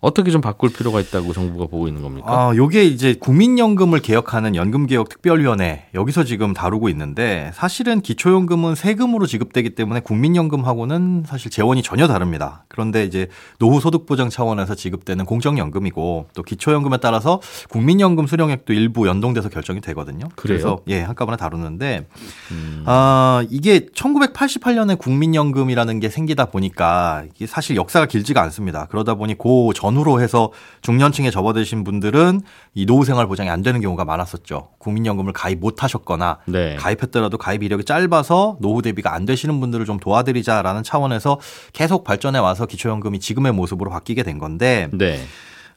어떻게 0.00 0.30
좀 0.30 0.40
바꿀 0.40 0.72
필요가 0.72 1.00
있다고 1.00 1.32
정부가 1.32 1.66
보고 1.66 1.88
있는 1.88 2.02
겁니까? 2.02 2.26
아, 2.28 2.54
요게 2.54 2.84
이제 2.84 3.14
국민연금을 3.18 4.00
개혁하는 4.00 4.54
연금개혁특별위원회 4.54 5.86
여기서 5.94 6.22
지금 6.22 6.54
다루고 6.54 6.88
있는데 6.90 7.50
사실은 7.54 8.00
기초연금은 8.00 8.76
세금으로 8.76 9.26
지급되기 9.26 9.70
때문에 9.70 10.00
국민연금하고는 10.00 11.24
사실 11.26 11.50
재원이 11.50 11.82
전혀 11.82 12.06
다릅니다. 12.06 12.64
그런데 12.68 13.04
이제 13.04 13.26
노후 13.58 13.80
소득 13.80 14.06
보장 14.06 14.30
차원에서 14.30 14.76
지급되는 14.76 15.24
공적연금이고 15.24 16.26
또 16.32 16.42
기초연금에 16.42 16.98
따라서 16.98 17.40
국민연금 17.68 18.28
수령액도 18.28 18.72
일부 18.74 19.08
연동돼서 19.08 19.48
결정이 19.48 19.80
되거든요. 19.80 20.28
그래요? 20.36 20.58
그래서 20.58 20.78
예, 20.86 21.00
한꺼번에 21.00 21.36
다루는데 21.36 22.06
음. 22.52 22.84
아, 22.86 23.44
이게 23.50 23.86
1988년에 23.86 24.96
국민연금이라는 24.96 25.98
게 25.98 26.08
생기다 26.08 26.46
보니까 26.46 27.24
이게 27.34 27.46
사실 27.46 27.74
역사가 27.74 28.06
길지가 28.06 28.40
않습니다. 28.42 28.86
그러다 28.86 29.14
보니 29.14 29.36
고전 29.36 29.87
후로 29.96 30.20
해서 30.20 30.52
중년층에 30.82 31.30
접어드신 31.30 31.84
분들은 31.84 32.40
이 32.74 32.86
노후 32.86 33.04
생활 33.04 33.26
보장이 33.26 33.50
안 33.50 33.62
되는 33.62 33.80
경우가 33.80 34.04
많았었죠. 34.04 34.70
국민연금을 34.78 35.32
가입 35.32 35.60
못 35.60 35.82
하셨거나 35.82 36.38
네. 36.46 36.76
가입했더라도 36.76 37.38
가입 37.38 37.62
이력이 37.62 37.84
짧아서 37.84 38.58
노후 38.60 38.82
대비가 38.82 39.14
안 39.14 39.24
되시는 39.24 39.60
분들을 39.60 39.84
좀 39.86 39.98
도와드리자라는 39.98 40.82
차원에서 40.82 41.40
계속 41.72 42.04
발전해 42.04 42.38
와서 42.38 42.66
기초연금이 42.66 43.20
지금의 43.20 43.52
모습으로 43.52 43.90
바뀌게 43.90 44.22
된 44.22 44.38
건데 44.38 44.88
네. 44.92 45.18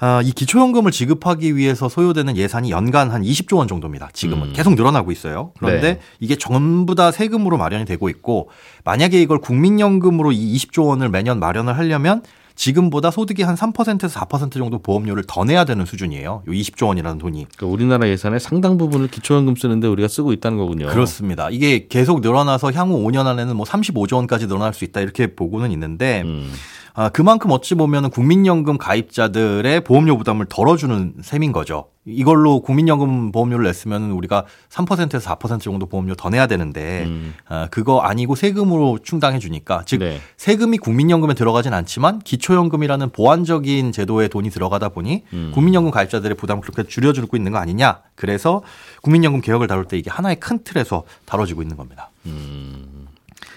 아, 0.04 0.20
이 0.24 0.32
기초연금을 0.32 0.92
지급하기 0.92 1.56
위해서 1.56 1.88
소요되는 1.88 2.36
예산이 2.36 2.72
연간 2.72 3.12
한 3.12 3.22
20조 3.22 3.58
원 3.58 3.68
정도입니다. 3.68 4.10
지금은 4.14 4.48
음. 4.48 4.54
계속 4.54 4.74
늘어나고 4.74 5.12
있어요. 5.12 5.54
그런데 5.60 5.94
네. 5.94 6.00
이게 6.20 6.36
전부 6.36 6.96
다 6.96 7.12
세금으로 7.12 7.58
마련이 7.58 7.86
되고 7.86 8.10
있고 8.10 8.50
만약에 8.84 9.22
이걸 9.22 9.38
국민연금으로 9.38 10.32
이 10.32 10.58
20조 10.58 10.88
원을 10.88 11.10
매년 11.10 11.40
마련을 11.40 11.78
하려면 11.78 12.24
지금보다 12.56 13.12
소득이 13.12 13.44
한 13.44 13.56
3%에서 13.56 14.20
4% 14.20 14.54
정도 14.54 14.80
보험료를 14.80 15.24
더 15.28 15.44
내야 15.44 15.66
되는 15.66 15.86
수준이에요. 15.86 16.44
요 16.48 16.52
20조 16.52 16.88
원이라는 16.88 17.18
돈이. 17.18 17.48
그러니까 17.56 17.74
우리나라 17.74 18.08
예산의 18.08 18.40
상당 18.40 18.78
부분을 18.78 19.08
기초연금 19.08 19.56
쓰는데 19.56 19.88
우리가 19.88 20.08
쓰고 20.08 20.34
있다는 20.34 20.58
거군요. 20.58 20.88
그렇습니다. 20.88 21.50
이게 21.50 21.88
계속 21.88 22.22
늘어나서 22.22 22.72
향후 22.72 23.04
5년 23.06 23.26
안에는 23.28 23.56
뭐 23.56 23.66
35조 23.66 24.16
원까지 24.16 24.48
늘어날 24.48 24.74
수 24.74 24.84
있다 24.84 25.02
이렇게 25.02 25.28
보고는 25.36 25.72
있는데 25.72 26.24
음. 26.26 26.52
아, 26.94 27.10
그만큼 27.10 27.52
어찌 27.52 27.76
보면 27.76 28.10
국민연금 28.10 28.78
가입자들의 28.78 29.82
보험료 29.84 30.18
부담을 30.18 30.46
덜어주는 30.50 31.16
셈인 31.22 31.52
거죠. 31.52 31.86
이걸로 32.06 32.62
국민연금 32.62 33.32
보험료를 33.32 33.66
냈으면 33.66 34.12
우리가 34.12 34.46
3%에서 34.70 35.36
4% 35.36 35.60
정도 35.60 35.86
보험료 35.86 36.16
더 36.16 36.30
내야 36.30 36.48
되는데 36.48 37.04
음. 37.06 37.36
아, 37.48 37.68
그거 37.70 38.00
아니고 38.00 38.36
세금으로 38.36 39.00
충당해 39.04 39.38
주니까 39.38 39.84
즉 39.86 40.00
네. 40.00 40.20
세금이 40.36 40.80
국민연금에 40.80 41.36
들어가진 41.36 41.74
않지만 41.74 42.20
기초연금이라는 42.20 43.12
보완적인 43.12 43.92
제도에 43.92 44.30
돈이 44.30 44.50
들어가다 44.50 44.90
보니 44.90 45.26
음. 45.34 45.52
국민연금 45.54 45.92
가입자들의 45.92 46.38
부담을 46.38 46.64
그렇게 46.64 46.84
줄여주고 46.84 47.38
있는 47.38 47.52
거 47.52 47.60
아니냐. 47.60 48.02
그래서 48.16 48.64
국민연금 49.04 49.42
개혁을 49.42 49.68
다룰 49.68 49.86
때 49.86 49.98
이게 49.98 50.10
하나의 50.10 50.40
큰 50.40 50.64
틀에서 50.64 51.04
다뤄지고 51.26 51.62
있는 51.62 51.78
겁니다. 51.78 52.10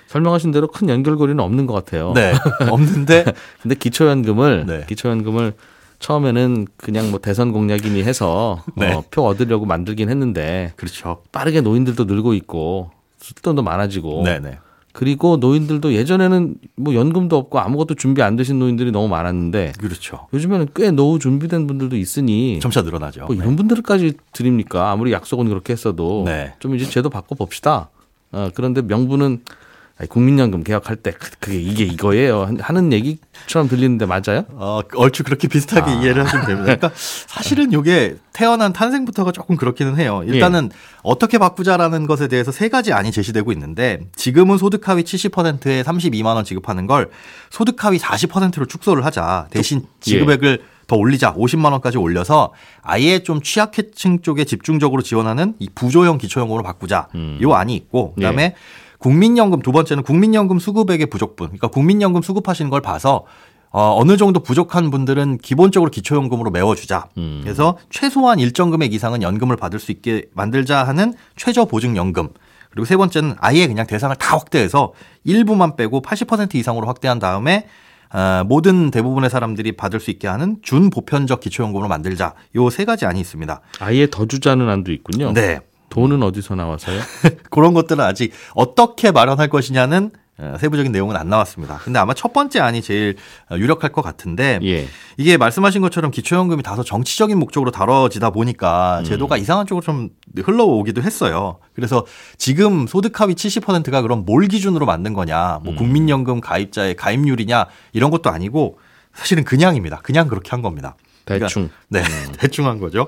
설명하신 0.09 0.53
대로 0.53 0.69
큰 0.69 0.89
연결고리는 0.91 1.43
없는 1.43 1.67
것 1.67 1.73
같아요. 1.73 2.13
네. 2.15 2.35
없는데 2.71 3.25
근데 3.63 3.75
기초연금을 3.75 4.65
네. 4.67 4.85
기초연금을 4.87 5.55
처음에는 6.05 6.67
그냥 6.77 7.11
뭐 7.11 7.19
대선 7.19 7.51
공약이니 7.51 8.03
해서 8.03 8.63
네. 8.77 8.93
어, 8.93 9.03
표 9.11 9.23
얻으려고 9.23 9.65
만들긴 9.65 10.11
했는데 10.11 10.75
그렇죠. 10.77 11.23
빠르게 11.33 11.63
노인들도 11.63 12.05
늘고 12.05 12.35
있고 12.35 12.91
쓸돈도 13.21 13.63
많아지고 13.63 14.23
네네. 14.23 14.59
그리고 14.93 15.39
노인들도 15.39 15.95
예전에는 15.95 16.57
뭐 16.77 16.95
연금도 16.95 17.39
없고 17.39 17.59
아무것도 17.59 17.95
준비 17.95 18.21
안 18.21 18.37
되신 18.37 18.59
노인들이 18.59 18.93
너무 18.93 19.09
많았는데 19.09 19.73
그렇죠. 19.79 20.29
요즘에는 20.35 20.69
꽤 20.77 20.91
노후 20.91 21.19
준비된 21.19 21.67
분들도 21.67 21.97
있으니 21.97 22.61
점차 22.61 22.83
늘어나죠. 22.83 23.25
뭐 23.25 23.35
이런 23.35 23.57
분들까지 23.57 24.13
드립니까? 24.33 24.91
아무리 24.91 25.11
약속은 25.11 25.49
그렇게 25.49 25.73
했어도 25.73 26.25
네. 26.27 26.53
좀 26.59 26.77
이제 26.77 26.85
제도 26.85 27.09
바꿔 27.09 27.35
봅시다. 27.35 27.89
어, 28.31 28.51
그런데 28.55 28.83
명분은 28.83 29.41
국민연금 30.09 30.65
개혁할 30.65 30.97
때 30.97 31.13
그- 31.13 31.31
그게 31.39 31.61
이게 31.61 31.85
이거예요 31.85 32.57
하는 32.61 32.93
얘기처럼 32.93 33.69
들리는데 33.69 34.07
맞아요? 34.07 34.45
어, 34.51 34.81
얼추 34.97 35.23
그렇게 35.23 35.47
비슷하게 35.47 35.91
아. 35.93 35.95
이해를 35.95 36.25
하시면 36.25 36.47
됩니다. 36.47 36.65
그러니까 36.77 36.91
사실은 37.29 37.71
이게 37.73 38.17
태어난 38.33 38.73
탄생부터가 38.73 39.31
조금 39.31 39.57
그렇기는 39.57 39.97
해요. 39.97 40.23
일단은 40.27 40.71
예. 40.73 40.77
어떻게 41.05 41.39
바꾸자라는 41.39 42.09
것에 42.09 42.27
대해서 42.27 42.51
세 42.51 42.69
가지 42.69 42.93
안이 42.93 43.13
제시되고 43.13 43.53
있는데 43.53 44.01
지금은 44.17 44.59
소득 44.59 44.89
하위 44.89 45.05
70%에 45.05 45.85
32만 45.85 46.35
원 46.35 46.45
지급하는 46.45 46.89
걸 46.89 47.11
소득 47.51 47.85
하위 47.85 47.99
40%로 47.99 48.67
축소를 48.67 49.05
하자. 49.05 49.47
대신 49.51 49.83
예. 49.83 49.87
지급액을 50.01 50.63
더 50.89 50.97
올리자. 50.97 51.35
50만 51.35 51.71
원까지 51.73 51.97
올려서 51.99 52.53
아예 52.83 53.21
좀 53.21 53.41
취약계층 53.41 54.21
쪽에 54.23 54.45
집중적으로 54.45 55.03
지원하는 55.03 55.55
이 55.61 55.69
부조형 55.75 56.19
기초연금으로 56.19 56.63
바꾸자. 56.65 57.09
음. 57.15 57.39
요 57.41 57.55
안이 57.55 57.75
있고 57.77 58.15
그다음에 58.15 58.43
예. 58.43 58.55
국민연금 58.99 59.61
두 59.63 59.73
번째는 59.73 60.03
국민연금 60.03 60.59
수급액의 60.59 61.07
부족분. 61.07 61.49
그러니까 61.49 61.69
국민연금 61.69 62.23
수급하시는 62.23 62.71
걸 62.71 62.81
봐서 62.81 63.25
어, 63.71 63.97
어느 63.99 64.17
정도 64.17 64.39
부족한 64.41 64.91
분들은 64.91 65.39
기본적으로 65.39 65.91
기초연금으로 65.91 66.51
메워주자. 66.53 67.09
음. 67.19 67.41
그래서 67.43 67.77
최소한 67.91 68.39
일정 68.39 68.71
금액 68.71 68.95
이상은 68.95 69.21
연금을 69.21 69.57
받을 69.57 69.81
수 69.81 69.91
있게 69.91 70.27
만들자 70.33 70.85
하는 70.85 71.13
최저보증연금. 71.37 72.29
그리고 72.71 72.85
세 72.85 72.97
번째는 72.97 73.35
아예 73.39 73.67
그냥 73.67 73.87
대상을 73.87 74.15
다 74.17 74.37
확대해서 74.37 74.93
일부만 75.25 75.77
빼고 75.77 76.03
80% 76.03 76.55
이상으로 76.55 76.87
확대한 76.87 77.19
다음에 77.19 77.67
어, 78.13 78.45
모든 78.47 78.93
대부분의 78.93 79.29
사람들이 79.29 79.73
받을 79.73 79.99
수 79.99 80.13
있게 80.13 80.29
하는 80.29 80.59
준보편적 80.63 81.41
기초연금으로 81.41 81.89
만들자. 81.89 82.35
요 82.55 82.71
세 82.71 82.85
가지 82.85 83.07
안이 83.07 83.19
있습니다. 83.21 83.61
아예 83.81 84.07
더 84.09 84.27
주자는 84.27 84.69
안도 84.69 84.93
있군요. 84.93 85.33
네. 85.33 85.59
돈은 85.95 86.23
어디서 86.25 86.57
나와서요? 86.57 87.01
그런 87.51 87.73
것들은 87.73 88.05
아직 88.05 88.33
어떻게 88.55 89.13
마련할 89.13 89.49
것이냐는 89.49 90.11
어, 90.37 90.57
세부적인 90.59 90.91
내용은 90.91 91.15
안 91.15 91.29
나왔습니다. 91.29 91.79
근데 91.85 92.01
아마 92.01 92.13
첫 92.13 92.33
번째 92.33 92.59
안이 92.59 92.83
제일 92.83 93.15
어, 93.49 93.57
유력할 93.57 93.93
것 93.93 94.03
같은데 94.03 94.59
예. 94.65 94.89
이게 95.17 95.37
말씀하신 95.37 95.81
것처럼 95.81 96.11
기초연금이 96.11 96.65
다소 96.65 96.83
정치적인 96.83 97.39
목적으로 97.39 97.71
다뤄지다 97.71 98.31
보니까 98.31 98.99
음. 98.99 99.05
제도가 99.05 99.37
이상한 99.37 99.69
쪽으로 99.69 99.85
좀 99.85 100.11
흘러오기도 100.37 101.03
했어요. 101.03 101.59
그래서 101.73 102.05
지금 102.37 102.89
소득 102.89 103.21
하위 103.21 103.35
70%가 103.35 104.03
그럼 104.03 104.25
뭘 104.25 104.49
기준으로 104.49 104.87
만든 104.87 105.13
거냐, 105.13 105.59
음. 105.59 105.63
뭐 105.63 105.75
국민연금 105.77 106.41
가입자의 106.41 106.97
가입률이냐 106.97 107.67
이런 107.93 108.11
것도 108.11 108.31
아니고 108.31 108.81
사실은 109.13 109.45
그냥입니다. 109.45 110.01
그냥 110.03 110.27
그렇게 110.27 110.51
한 110.51 110.63
겁니다. 110.63 110.97
그러니까 111.25 111.47
대충. 111.47 111.71
네, 111.89 112.03
대충 112.39 112.67
한 112.67 112.81
거죠. 112.81 113.07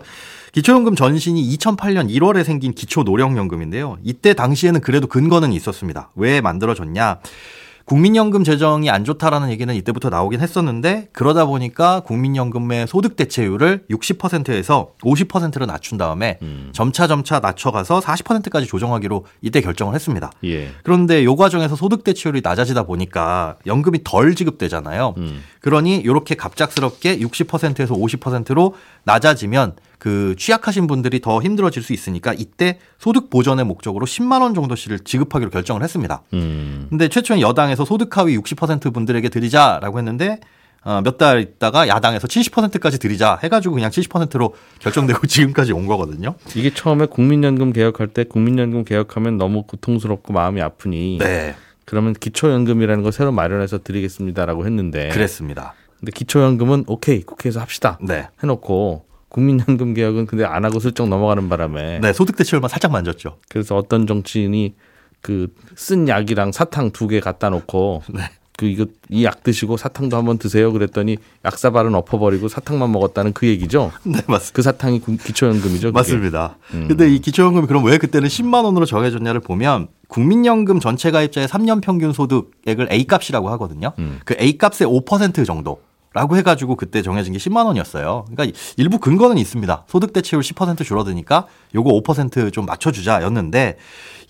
기초연금 0.57 0.97
전신이 0.97 1.55
2008년 1.59 2.09
1월에 2.09 2.43
생긴 2.43 2.73
기초노령연금인데요. 2.73 3.99
이때 4.03 4.33
당시에는 4.33 4.81
그래도 4.81 5.07
근거는 5.07 5.53
있었습니다. 5.53 6.09
왜 6.15 6.41
만들어졌냐? 6.41 7.19
국민연금 7.85 8.43
재정이 8.43 8.89
안 8.89 9.05
좋다라는 9.05 9.51
얘기는 9.51 9.73
이때부터 9.73 10.09
나오긴 10.09 10.41
했었는데 10.41 11.09
그러다 11.13 11.45
보니까 11.45 12.01
국민연금의 12.01 12.87
소득 12.89 13.17
대체율을 13.17 13.85
60%에서 13.91 14.93
50%로 15.03 15.67
낮춘 15.67 15.99
다음에 15.99 16.39
음. 16.41 16.71
점차 16.73 17.07
점차 17.07 17.39
낮춰가서 17.39 18.01
40%까지 18.01 18.67
조정하기로 18.67 19.27
이때 19.43 19.61
결정을 19.61 19.95
했습니다. 19.95 20.33
예. 20.45 20.71
그런데 20.83 21.23
요 21.23 21.37
과정에서 21.37 21.77
소득 21.77 22.03
대체율이 22.03 22.41
낮아지다 22.43 22.85
보니까 22.85 23.57
연금이 23.67 24.01
덜 24.03 24.35
지급되잖아요. 24.35 25.15
음. 25.19 25.43
그러니 25.61 25.99
이렇게 25.99 26.35
갑작스럽게 26.35 27.19
60%에서 27.19 27.95
50%로 27.95 28.75
낮아지면 29.05 29.77
그 29.99 30.35
취약하신 30.39 30.87
분들이 30.87 31.21
더 31.21 31.41
힘들어질 31.41 31.83
수 31.83 31.93
있으니까 31.93 32.33
이때 32.35 32.79
소득 32.99 33.31
보전의 33.31 33.65
목적으로 33.65 34.07
10만 34.07 34.43
원 34.43 34.55
정도씩을 34.55 35.01
지급하기로 35.01 35.51
결정을 35.51 35.83
했습니다. 35.83 36.23
음. 36.35 36.87
근데 36.91 37.09
최초엔 37.09 37.41
여당에서 37.41 37.85
소득 37.85 38.17
하위 38.17 38.37
60% 38.39 38.93
분들에게 38.93 39.29
드리자라고 39.29 39.99
했는데 39.99 40.41
어, 40.85 41.01
몇 41.03 41.19
달 41.19 41.41
있다가 41.41 41.89
야당에서 41.89 42.29
70%까지 42.29 43.01
드리자 43.01 43.39
해가지고 43.43 43.75
그냥 43.75 43.91
70%로 43.91 44.55
결정되고 44.79 45.27
지금까지 45.27 45.73
온 45.73 45.87
거거든요. 45.87 46.35
이게 46.55 46.73
처음에 46.73 47.07
국민연금 47.07 47.73
개혁할 47.73 48.07
때 48.09 48.23
국민연금 48.23 48.85
개혁하면 48.85 49.37
너무 49.37 49.65
고통스럽고 49.65 50.33
마음이 50.33 50.63
아프니 50.63 51.19
네, 51.21 51.57
그러면 51.87 52.13
기초연금이라는 52.13 53.03
걸 53.03 53.11
새로 53.11 53.33
마련해서 53.33 53.83
드리겠습니다라고 53.83 54.65
했는데 54.67 55.09
그랬습니다. 55.09 55.75
근데 55.99 56.13
기초연금은 56.13 56.85
오케이 56.87 57.23
국회에서 57.23 57.59
합시다 57.61 57.99
네, 58.01 58.29
해놓고 58.45 59.07
국민연금 59.37 59.93
개혁은 59.93 60.25
근데 60.27 60.45
안 60.45 60.65
하고 60.65 60.81
슬쩍 60.81 61.09
넘어가는 61.09 61.47
바람에 61.51 61.99
네 62.01 62.13
소득 62.15 62.37
대체율만 62.37 62.71
살짝 62.71 62.91
만졌죠. 62.91 63.37
그래서 63.51 63.77
어떤 63.77 64.07
정치인이 64.07 64.75
그 65.21 65.49
쓴 65.77 66.09
약이랑 66.09 66.53
사탕 66.53 66.91
두 66.93 67.07
개 67.09 67.21
갖다 67.21 67.51
놓고 67.51 68.03
네. 68.15 68.23
그 68.57 68.65
이거 68.65 68.87
이 69.11 69.23
약 69.25 69.43
드시고 69.43 69.77
사탕도 69.77 70.17
한번 70.17 70.39
드세요 70.39 70.73
그랬더니 70.73 71.19
약사발은 71.45 71.95
엎어버리고 71.95 72.49
사탕만 72.49 72.91
먹었다는 72.93 73.35
그 73.35 73.47
얘기죠. 73.47 73.93
네, 74.05 74.21
맞습니다. 74.27 74.53
그 74.55 74.63
사탕이 74.63 75.01
구- 75.03 75.19
기초연금이죠. 75.19 75.89
그게. 75.89 75.93
맞습니다. 75.93 76.57
음. 76.73 76.87
근데 76.89 77.13
이 77.15 77.19
기초연금이 77.19 77.67
그럼 77.67 77.85
왜 77.85 77.99
그때는 77.99 78.29
10만 78.29 78.65
원으로 78.65 78.87
정해졌냐를 78.87 79.41
보면 79.41 79.89
국민연금 80.09 80.81
전체 80.81 81.11
가입자의 81.11 81.49
3년 81.49 81.83
평균 81.83 82.13
소득액을 82.15 82.89
A 82.91 83.05
값이라고 83.07 83.51
하거든요. 83.51 83.93
음. 83.99 84.21
그 84.25 84.35
A 84.41 84.57
값의 84.57 84.87
5% 84.89 85.45
정도로 85.45 85.81
라고 86.17 86.35
해가지고 86.39 86.77
그때 86.77 87.03
정해진 87.03 87.35
게 87.35 87.39
10만 87.39 87.67
원이었어요. 87.67 88.25
그러니까 88.31 88.59
일부 88.79 88.99
근거는 88.99 89.37
있습니다. 89.37 89.85
소득 89.87 90.15
대체율 90.15 90.43
10% 90.43 90.83
줄어드니까 90.83 91.47
요거 91.75 91.91
5%좀 91.91 92.65
맞춰주자 92.65 93.23
였는데 93.23 93.77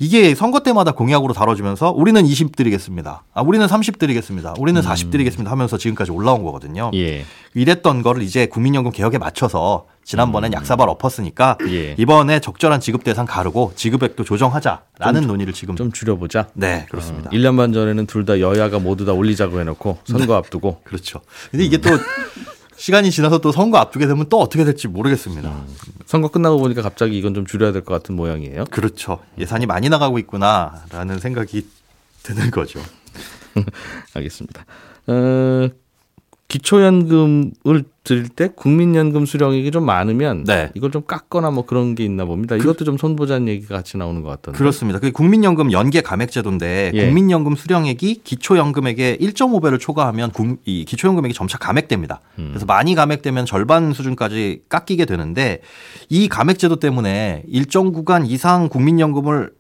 이게 0.01 0.35
선거 0.35 0.59
때마다 0.59 0.91
공약으로 0.91 1.33
다뤄지면서 1.33 1.93
우리는 1.93 2.27
20 2.27 2.57
드리겠습니다. 2.57 3.23
아, 3.33 3.41
우리는 3.41 3.69
30 3.69 4.01
드리겠습니다. 4.01 4.55
우리는 4.59 4.83
40 4.83 5.13
드리겠습니다 5.13 5.49
하면서 5.49 5.79
지금까지 5.79 6.11
올라온 6.11 6.43
거거든요. 6.43 6.91
예. 6.95 7.25
이랬던 7.55 8.03
거를 8.03 8.25
이제 8.25 8.47
국민연금 8.47 8.91
개혁에 8.91 9.19
맞춰서 9.19 9.87
지난번엔 10.07 10.53
약사발 10.53 10.89
엎었으니까 10.89 11.59
예. 11.69 11.97
이번에 11.99 12.39
적절한 12.39 12.79
지급 12.81 13.03
대상 13.03 13.27
가르고 13.27 13.73
지급액도 13.75 14.23
조정하자라는 14.23 15.27
논의를 15.27 15.53
지금 15.53 15.75
좀 15.75 15.91
줄여보자. 15.91 16.49
네 16.55 16.87
그렇습니다. 16.89 17.29
어, 17.29 17.33
1년 17.33 17.57
반 17.57 17.73
전에는 17.73 18.07
둘 18.07 18.25
다 18.25 18.39
여야가 18.41 18.79
모두 18.79 19.05
다 19.05 19.13
올리자고 19.13 19.59
해놓고 19.61 19.99
선거 20.05 20.35
앞두고 20.37 20.81
그렇죠. 20.87 21.21
근데 21.51 21.65
이게 21.65 21.77
또 21.79 21.91
시간이 22.77 23.11
지나서 23.11 23.39
또 23.39 23.51
선거 23.53 23.79
앞두게 23.79 24.07
되면 24.07 24.27
또 24.29 24.41
어떻게 24.41 24.65
될지 24.65 24.87
모르겠습니다. 24.87 25.53
선거 26.07 26.29
끝나고 26.29 26.59
보니까 26.59 26.83
갑자기 26.83 27.19
이건 27.19 27.35
좀 27.35 27.45
줄여야 27.47 27.73
될 27.73 27.83
것 27.85 27.93
같은 27.95 28.15
모양이에요. 28.17 28.65
그렇죠. 28.71 29.19
예산이 29.39 29.67
많이 29.67 29.89
나가고 29.89 30.19
있구나라는 30.21 31.19
생각이 31.19 31.67
드는 32.23 32.51
거죠. 32.53 32.81
알겠습니다. 34.15 34.65
어, 35.09 35.69
기초연금을 36.49 37.85
드릴 38.05 38.29
때 38.29 38.49
국민연금 38.55 39.27
수령액이 39.27 39.71
좀 39.73 39.85
많으면 39.85 40.45
네. 40.45 40.71
이걸 40.75 40.93
좀 40.93 41.03
깎거나 41.05 41.51
뭐 41.51 41.67
그런 41.67 41.95
게 41.97 42.05
있나 42.05 42.25
봅니다. 42.25 42.55
이것도 42.55 42.85
좀 42.85 42.97
손보자는 42.97 43.49
얘기가 43.49 43.75
같이 43.77 43.97
나오는 43.97 44.23
것 44.23 44.29
같던데. 44.29 44.57
그렇습니다. 44.59 45.01
그 45.01 45.11
국민연금 45.11 45.73
연계 45.73 46.01
감액제도인데 46.03 46.93
예. 46.95 47.05
국민연금 47.07 47.57
수령액이 47.57 48.21
기초연금액의 48.23 49.19
1.5배를 49.19 49.81
초과하면 49.81 50.31
국- 50.31 50.61
이 50.65 50.85
기초연금액이 50.85 51.35
점차 51.35 51.59
감액됩니다. 51.59 52.21
음. 52.39 52.49
그래서 52.51 52.65
많이 52.65 52.95
감액되면 52.95 53.45
절반 53.47 53.93
수준까지 53.93 54.63
깎이게 54.69 55.05
되는데 55.05 55.61
이 56.09 56.29
감액제도 56.29 56.77
때문에 56.77 57.43
일정 57.49 57.93
구간 57.93 58.25
이상 58.25 58.69
국민연금을 58.69 59.51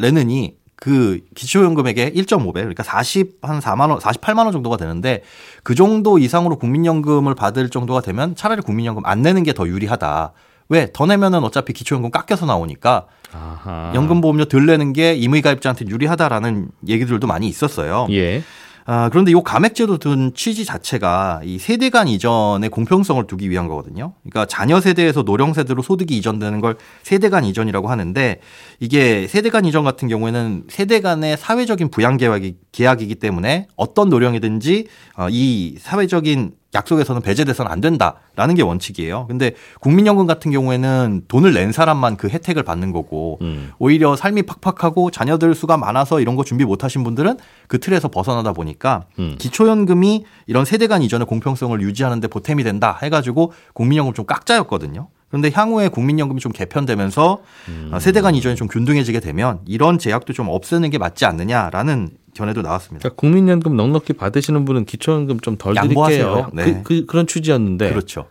내느니 0.00 0.54
그 0.82 1.20
기초연금액의 1.36 2.10
1.5배 2.10 2.54
그러니까 2.54 2.82
40 2.82 3.38
한 3.42 3.60
4만 3.60 3.90
원, 3.90 4.00
48만 4.00 4.38
원 4.38 4.50
정도가 4.50 4.76
되는데 4.76 5.22
그 5.62 5.76
정도 5.76 6.18
이상으로 6.18 6.58
국민연금을 6.58 7.36
받을 7.36 7.68
정도가 7.68 8.00
되면 8.00 8.34
차라리 8.34 8.62
국민연금 8.62 9.06
안 9.06 9.22
내는 9.22 9.44
게 9.44 9.52
더 9.52 9.68
유리하다. 9.68 10.32
왜? 10.70 10.88
더 10.92 11.06
내면은 11.06 11.44
어차피 11.44 11.72
기초연금 11.72 12.10
깎여서 12.10 12.46
나오니까 12.46 13.06
아하. 13.32 13.92
연금보험료 13.94 14.46
덜 14.46 14.66
내는 14.66 14.92
게 14.92 15.14
임의가입자한테 15.14 15.86
유리하다라는 15.86 16.70
얘기들도 16.88 17.28
많이 17.28 17.46
있었어요. 17.46 18.08
예. 18.10 18.42
아, 18.84 19.08
그런데 19.10 19.30
이 19.30 19.34
감액제도 19.34 19.98
둔 19.98 20.32
취지 20.34 20.64
자체가 20.64 21.42
이 21.44 21.58
세대 21.58 21.90
간 21.90 22.08
이전의 22.08 22.70
공평성을 22.70 23.24
두기 23.26 23.50
위한 23.50 23.68
거거든요. 23.68 24.14
그러니까 24.22 24.46
자녀 24.46 24.80
세대에서 24.80 25.22
노령 25.22 25.52
세대로 25.52 25.82
소득이 25.82 26.16
이전되는 26.16 26.60
걸 26.60 26.76
세대 27.02 27.28
간 27.28 27.44
이전이라고 27.44 27.88
하는데 27.88 28.40
이게 28.80 29.26
세대 29.28 29.50
간 29.50 29.64
이전 29.64 29.84
같은 29.84 30.08
경우에는 30.08 30.64
세대 30.68 31.00
간의 31.00 31.36
사회적인 31.36 31.90
부양 31.90 32.16
계약이, 32.16 32.56
계약이기 32.72 33.16
때문에 33.16 33.68
어떤 33.76 34.08
노령이든지 34.08 34.86
어, 35.16 35.28
이 35.30 35.76
사회적인 35.78 36.52
약속에서는 36.74 37.20
배제돼서는 37.22 37.70
안 37.70 37.80
된다라는 37.80 38.54
게 38.54 38.62
원칙이에요. 38.62 39.26
근데 39.26 39.52
국민연금 39.80 40.26
같은 40.26 40.50
경우에는 40.50 41.24
돈을 41.28 41.52
낸 41.52 41.72
사람만 41.72 42.16
그 42.16 42.28
혜택을 42.28 42.62
받는 42.62 42.92
거고 42.92 43.38
음. 43.42 43.72
오히려 43.78 44.16
삶이 44.16 44.42
팍팍하고 44.42 45.10
자녀들 45.10 45.54
수가 45.54 45.76
많아서 45.76 46.20
이런 46.20 46.36
거 46.36 46.44
준비 46.44 46.64
못 46.64 46.84
하신 46.84 47.04
분들은 47.04 47.38
그 47.68 47.78
틀에서 47.78 48.08
벗어나다 48.08 48.52
보니까 48.52 49.04
음. 49.18 49.36
기초연금이 49.38 50.24
이런 50.46 50.64
세대 50.64 50.86
간 50.86 51.02
이전의 51.02 51.26
공평성을 51.26 51.80
유지하는데 51.80 52.26
보탬이 52.28 52.64
된다 52.64 52.98
해가지고 53.02 53.52
국민연금 53.74 54.14
좀 54.14 54.24
깎자였거든요. 54.24 55.08
그런데 55.28 55.50
향후에 55.52 55.88
국민연금이 55.88 56.40
좀 56.40 56.52
개편되면서 56.52 57.38
음. 57.68 57.90
어, 57.92 57.98
세대 57.98 58.20
간 58.20 58.34
이전이 58.34 58.54
좀 58.54 58.68
균등해지게 58.68 59.20
되면 59.20 59.60
이런 59.66 59.98
제약도 59.98 60.34
좀 60.34 60.48
없애는 60.50 60.90
게 60.90 60.98
맞지 60.98 61.24
않느냐라는 61.24 62.10
견해도 62.34 62.62
나왔습니다. 62.62 63.00
그러니까 63.00 63.20
국민연금 63.20 63.76
넉넉히 63.76 64.14
받으시는 64.14 64.64
분은 64.64 64.84
기초연금 64.84 65.40
좀 65.40 65.56
덜. 65.56 65.74
드릴게요. 65.74 66.50
네. 66.52 66.82
그, 66.84 67.04
그, 67.06 67.16
런 67.16 67.26
취지였는데. 67.26 67.90
그렇죠. 67.90 68.26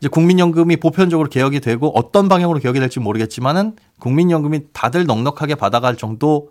이제 0.00 0.08
국민연금이 0.08 0.76
보편적으로 0.76 1.28
개혁이 1.28 1.60
되고 1.60 1.88
어떤 1.98 2.28
방향으로 2.28 2.58
개혁이 2.60 2.80
될지 2.80 3.00
모르겠지만은 3.00 3.76
국민연금이 3.98 4.60
다들 4.72 5.06
넉넉하게 5.06 5.54
받아갈 5.54 5.96
정도로 5.96 6.50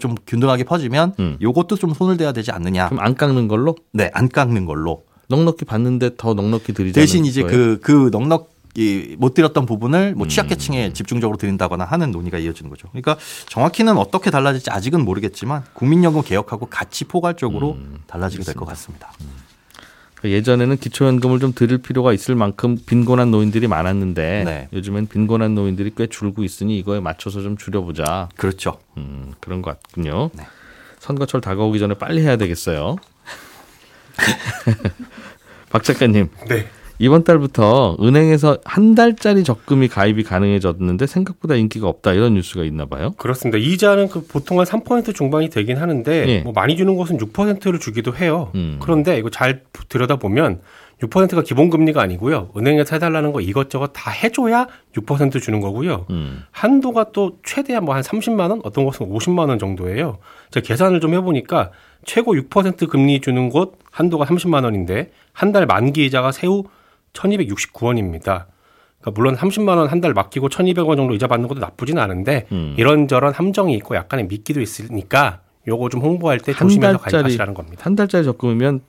좀 0.00 0.14
균등하게 0.26 0.64
퍼지면 0.64 1.14
음. 1.20 1.38
요것도 1.40 1.76
좀 1.76 1.94
손을 1.94 2.16
대야 2.16 2.32
되지 2.32 2.50
않느냐. 2.50 2.88
그럼 2.88 3.04
안 3.04 3.14
깎는 3.14 3.46
걸로 3.46 3.76
네, 3.92 4.10
안 4.14 4.28
깎는 4.28 4.66
걸로. 4.66 5.04
넉넉히 5.28 5.64
받는데 5.64 6.10
더 6.16 6.34
넉넉히 6.34 6.72
드리자는 6.72 6.92
대신 6.92 7.24
이제 7.24 7.42
거예요? 7.42 7.56
그, 7.56 7.80
그 7.80 8.08
넉넉, 8.12 8.53
이, 8.76 9.14
못 9.18 9.34
드렸던 9.34 9.66
부분을 9.66 10.14
뭐 10.14 10.26
음. 10.26 10.28
취약계층에 10.28 10.92
집중적으로 10.92 11.36
드린다거나 11.38 11.84
하는 11.84 12.10
논의가 12.10 12.38
이어지는 12.38 12.70
거죠. 12.70 12.88
그러니까 12.88 13.16
정확히는 13.46 13.96
어떻게 13.96 14.30
달라질지 14.30 14.70
아직은 14.70 15.04
모르겠지만 15.04 15.62
국민연금 15.74 16.22
개혁하고 16.22 16.66
같이 16.66 17.04
포괄적으로 17.04 17.72
음, 17.74 17.98
달라지게 18.06 18.42
될 18.42 18.54
것 18.54 18.64
같습니다. 18.66 19.12
그러니까 20.16 20.36
예전에는 20.38 20.76
기초연금을 20.78 21.38
좀 21.38 21.52
드릴 21.54 21.78
필요가 21.78 22.12
있을 22.12 22.34
만큼 22.34 22.78
빈곤한 22.84 23.30
노인들이 23.30 23.68
많았는데 23.68 24.42
네. 24.44 24.68
요즘엔 24.72 25.06
빈곤한 25.08 25.54
노인들이 25.54 25.92
꽤 25.96 26.06
줄고 26.06 26.42
있으니 26.44 26.78
이거에 26.78 26.98
맞춰서 27.00 27.42
좀 27.42 27.56
줄여보자. 27.56 28.28
그렇죠. 28.36 28.78
음, 28.96 29.34
그런 29.40 29.60
것 29.62 29.80
같군요. 29.82 30.30
네. 30.32 30.44
선거철 30.98 31.40
다가오기 31.42 31.78
전에 31.78 31.94
빨리 31.94 32.22
해야 32.22 32.36
되겠어요. 32.36 32.96
박 35.70 35.84
작가님. 35.84 36.28
네. 36.48 36.66
이번 36.98 37.24
달부터 37.24 37.96
은행에서 38.00 38.58
한 38.64 38.94
달짜리 38.94 39.42
적금이 39.42 39.88
가입이 39.88 40.22
가능해졌는데 40.22 41.06
생각보다 41.06 41.56
인기가 41.56 41.88
없다 41.88 42.12
이런 42.12 42.34
뉴스가 42.34 42.62
있나 42.64 42.86
봐요. 42.86 43.12
그렇습니다. 43.16 43.58
이자는 43.58 44.08
그 44.08 44.24
보통 44.26 44.60
한 44.60 44.66
3% 44.66 45.14
중반이 45.14 45.50
되긴 45.50 45.76
하는데 45.78 46.28
예. 46.28 46.40
뭐 46.42 46.52
많이 46.52 46.76
주는 46.76 46.94
곳은 46.94 47.18
6%를 47.18 47.80
주기도 47.80 48.14
해요. 48.14 48.50
음. 48.54 48.78
그런데 48.80 49.18
이거 49.18 49.28
잘 49.28 49.62
들여다 49.88 50.16
보면 50.16 50.60
6%가 51.02 51.42
기본 51.42 51.68
금리가 51.70 52.00
아니고요. 52.00 52.50
은행에서 52.56 52.94
해달라는 52.96 53.32
거 53.32 53.40
이것저것 53.40 53.88
다 53.88 54.12
해줘야 54.12 54.68
6% 54.96 55.42
주는 55.42 55.60
거고요. 55.60 56.06
음. 56.10 56.44
한도가 56.52 57.06
또 57.12 57.38
최대한 57.44 57.84
뭐 57.84 57.96
한 57.96 58.02
30만 58.02 58.50
원, 58.50 58.60
어떤 58.62 58.84
곳은 58.84 59.08
50만 59.10 59.48
원 59.48 59.58
정도예요. 59.58 60.18
제가 60.52 60.64
계산을 60.64 61.00
좀 61.00 61.12
해보니까 61.14 61.70
최고 62.04 62.34
6% 62.34 62.88
금리 62.88 63.20
주는 63.20 63.48
곳 63.48 63.78
한도가 63.90 64.24
30만 64.26 64.62
원인데 64.64 65.10
한 65.32 65.50
달 65.52 65.66
만기 65.66 66.06
이자가 66.06 66.30
새우 66.30 66.62
1,269원입니다. 67.14 68.46
그러니까 69.00 69.10
물론 69.14 69.36
30만 69.36 69.76
원 69.76 69.88
한 69.88 70.00
달 70.00 70.12
맡기고 70.14 70.48
1,200원 70.48 70.96
정도 70.96 71.14
이자 71.14 71.26
받는 71.26 71.48
것도 71.48 71.60
나쁘진 71.60 71.98
않은데 71.98 72.46
음. 72.52 72.74
이런저런 72.78 73.32
함정이 73.32 73.74
있고 73.76 73.94
약간의 73.96 74.26
미끼도 74.26 74.60
있으니까 74.60 75.40
요거 75.66 75.88
좀 75.88 76.00
홍보할 76.02 76.38
때한 76.40 76.58
조심해서 76.68 76.98
달짜리 76.98 77.22
가입하시라는 77.22 77.54
겁니다. 77.54 77.82
한 77.84 77.94
달짜리 77.96 78.24
적금이면 78.24 78.80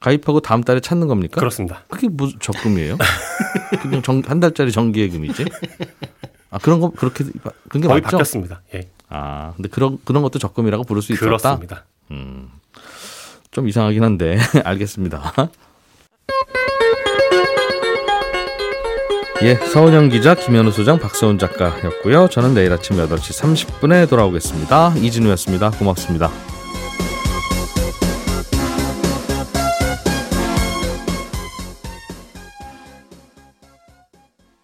가입하고 0.00 0.40
다음 0.40 0.62
달에 0.62 0.80
찾는 0.80 1.06
겁니까? 1.08 1.38
그렇습니다. 1.40 1.84
그게 1.88 2.08
무슨 2.08 2.38
적금이에요? 2.40 2.98
그냥 3.82 4.02
정, 4.02 4.20
한 4.26 4.40
달짜리 4.40 4.72
정기예금이지. 4.72 5.44
아 6.50 6.58
그런 6.58 6.80
거 6.80 6.90
그렇게 6.90 7.24
그런 7.68 7.82
게 7.82 7.88
거의 7.88 8.00
맞죠? 8.02 8.16
바뀌었습니다. 8.18 8.62
예. 8.74 8.88
아 9.08 9.52
근데 9.56 9.68
그런 9.68 9.98
그런 10.04 10.22
것도 10.22 10.38
적금이라고 10.38 10.84
부를 10.84 11.00
수 11.02 11.12
있었다. 11.12 11.24
그렇습니다. 11.26 11.84
음, 12.10 12.50
좀 13.50 13.68
이상하긴 13.68 14.02
한데 14.02 14.38
알겠습니다. 14.64 15.32
예, 19.42 19.56
서은영 19.56 20.08
기자, 20.08 20.36
김현우 20.36 20.70
소장, 20.70 21.00
박서훈 21.00 21.36
작가였고요. 21.36 22.28
저는 22.28 22.54
내일 22.54 22.72
아침 22.72 22.96
8시 22.96 23.42
30분에 23.80 24.08
돌아오겠습니다. 24.08 24.94
이진우였습니다. 24.98 25.70
고맙습니다. 25.70 26.30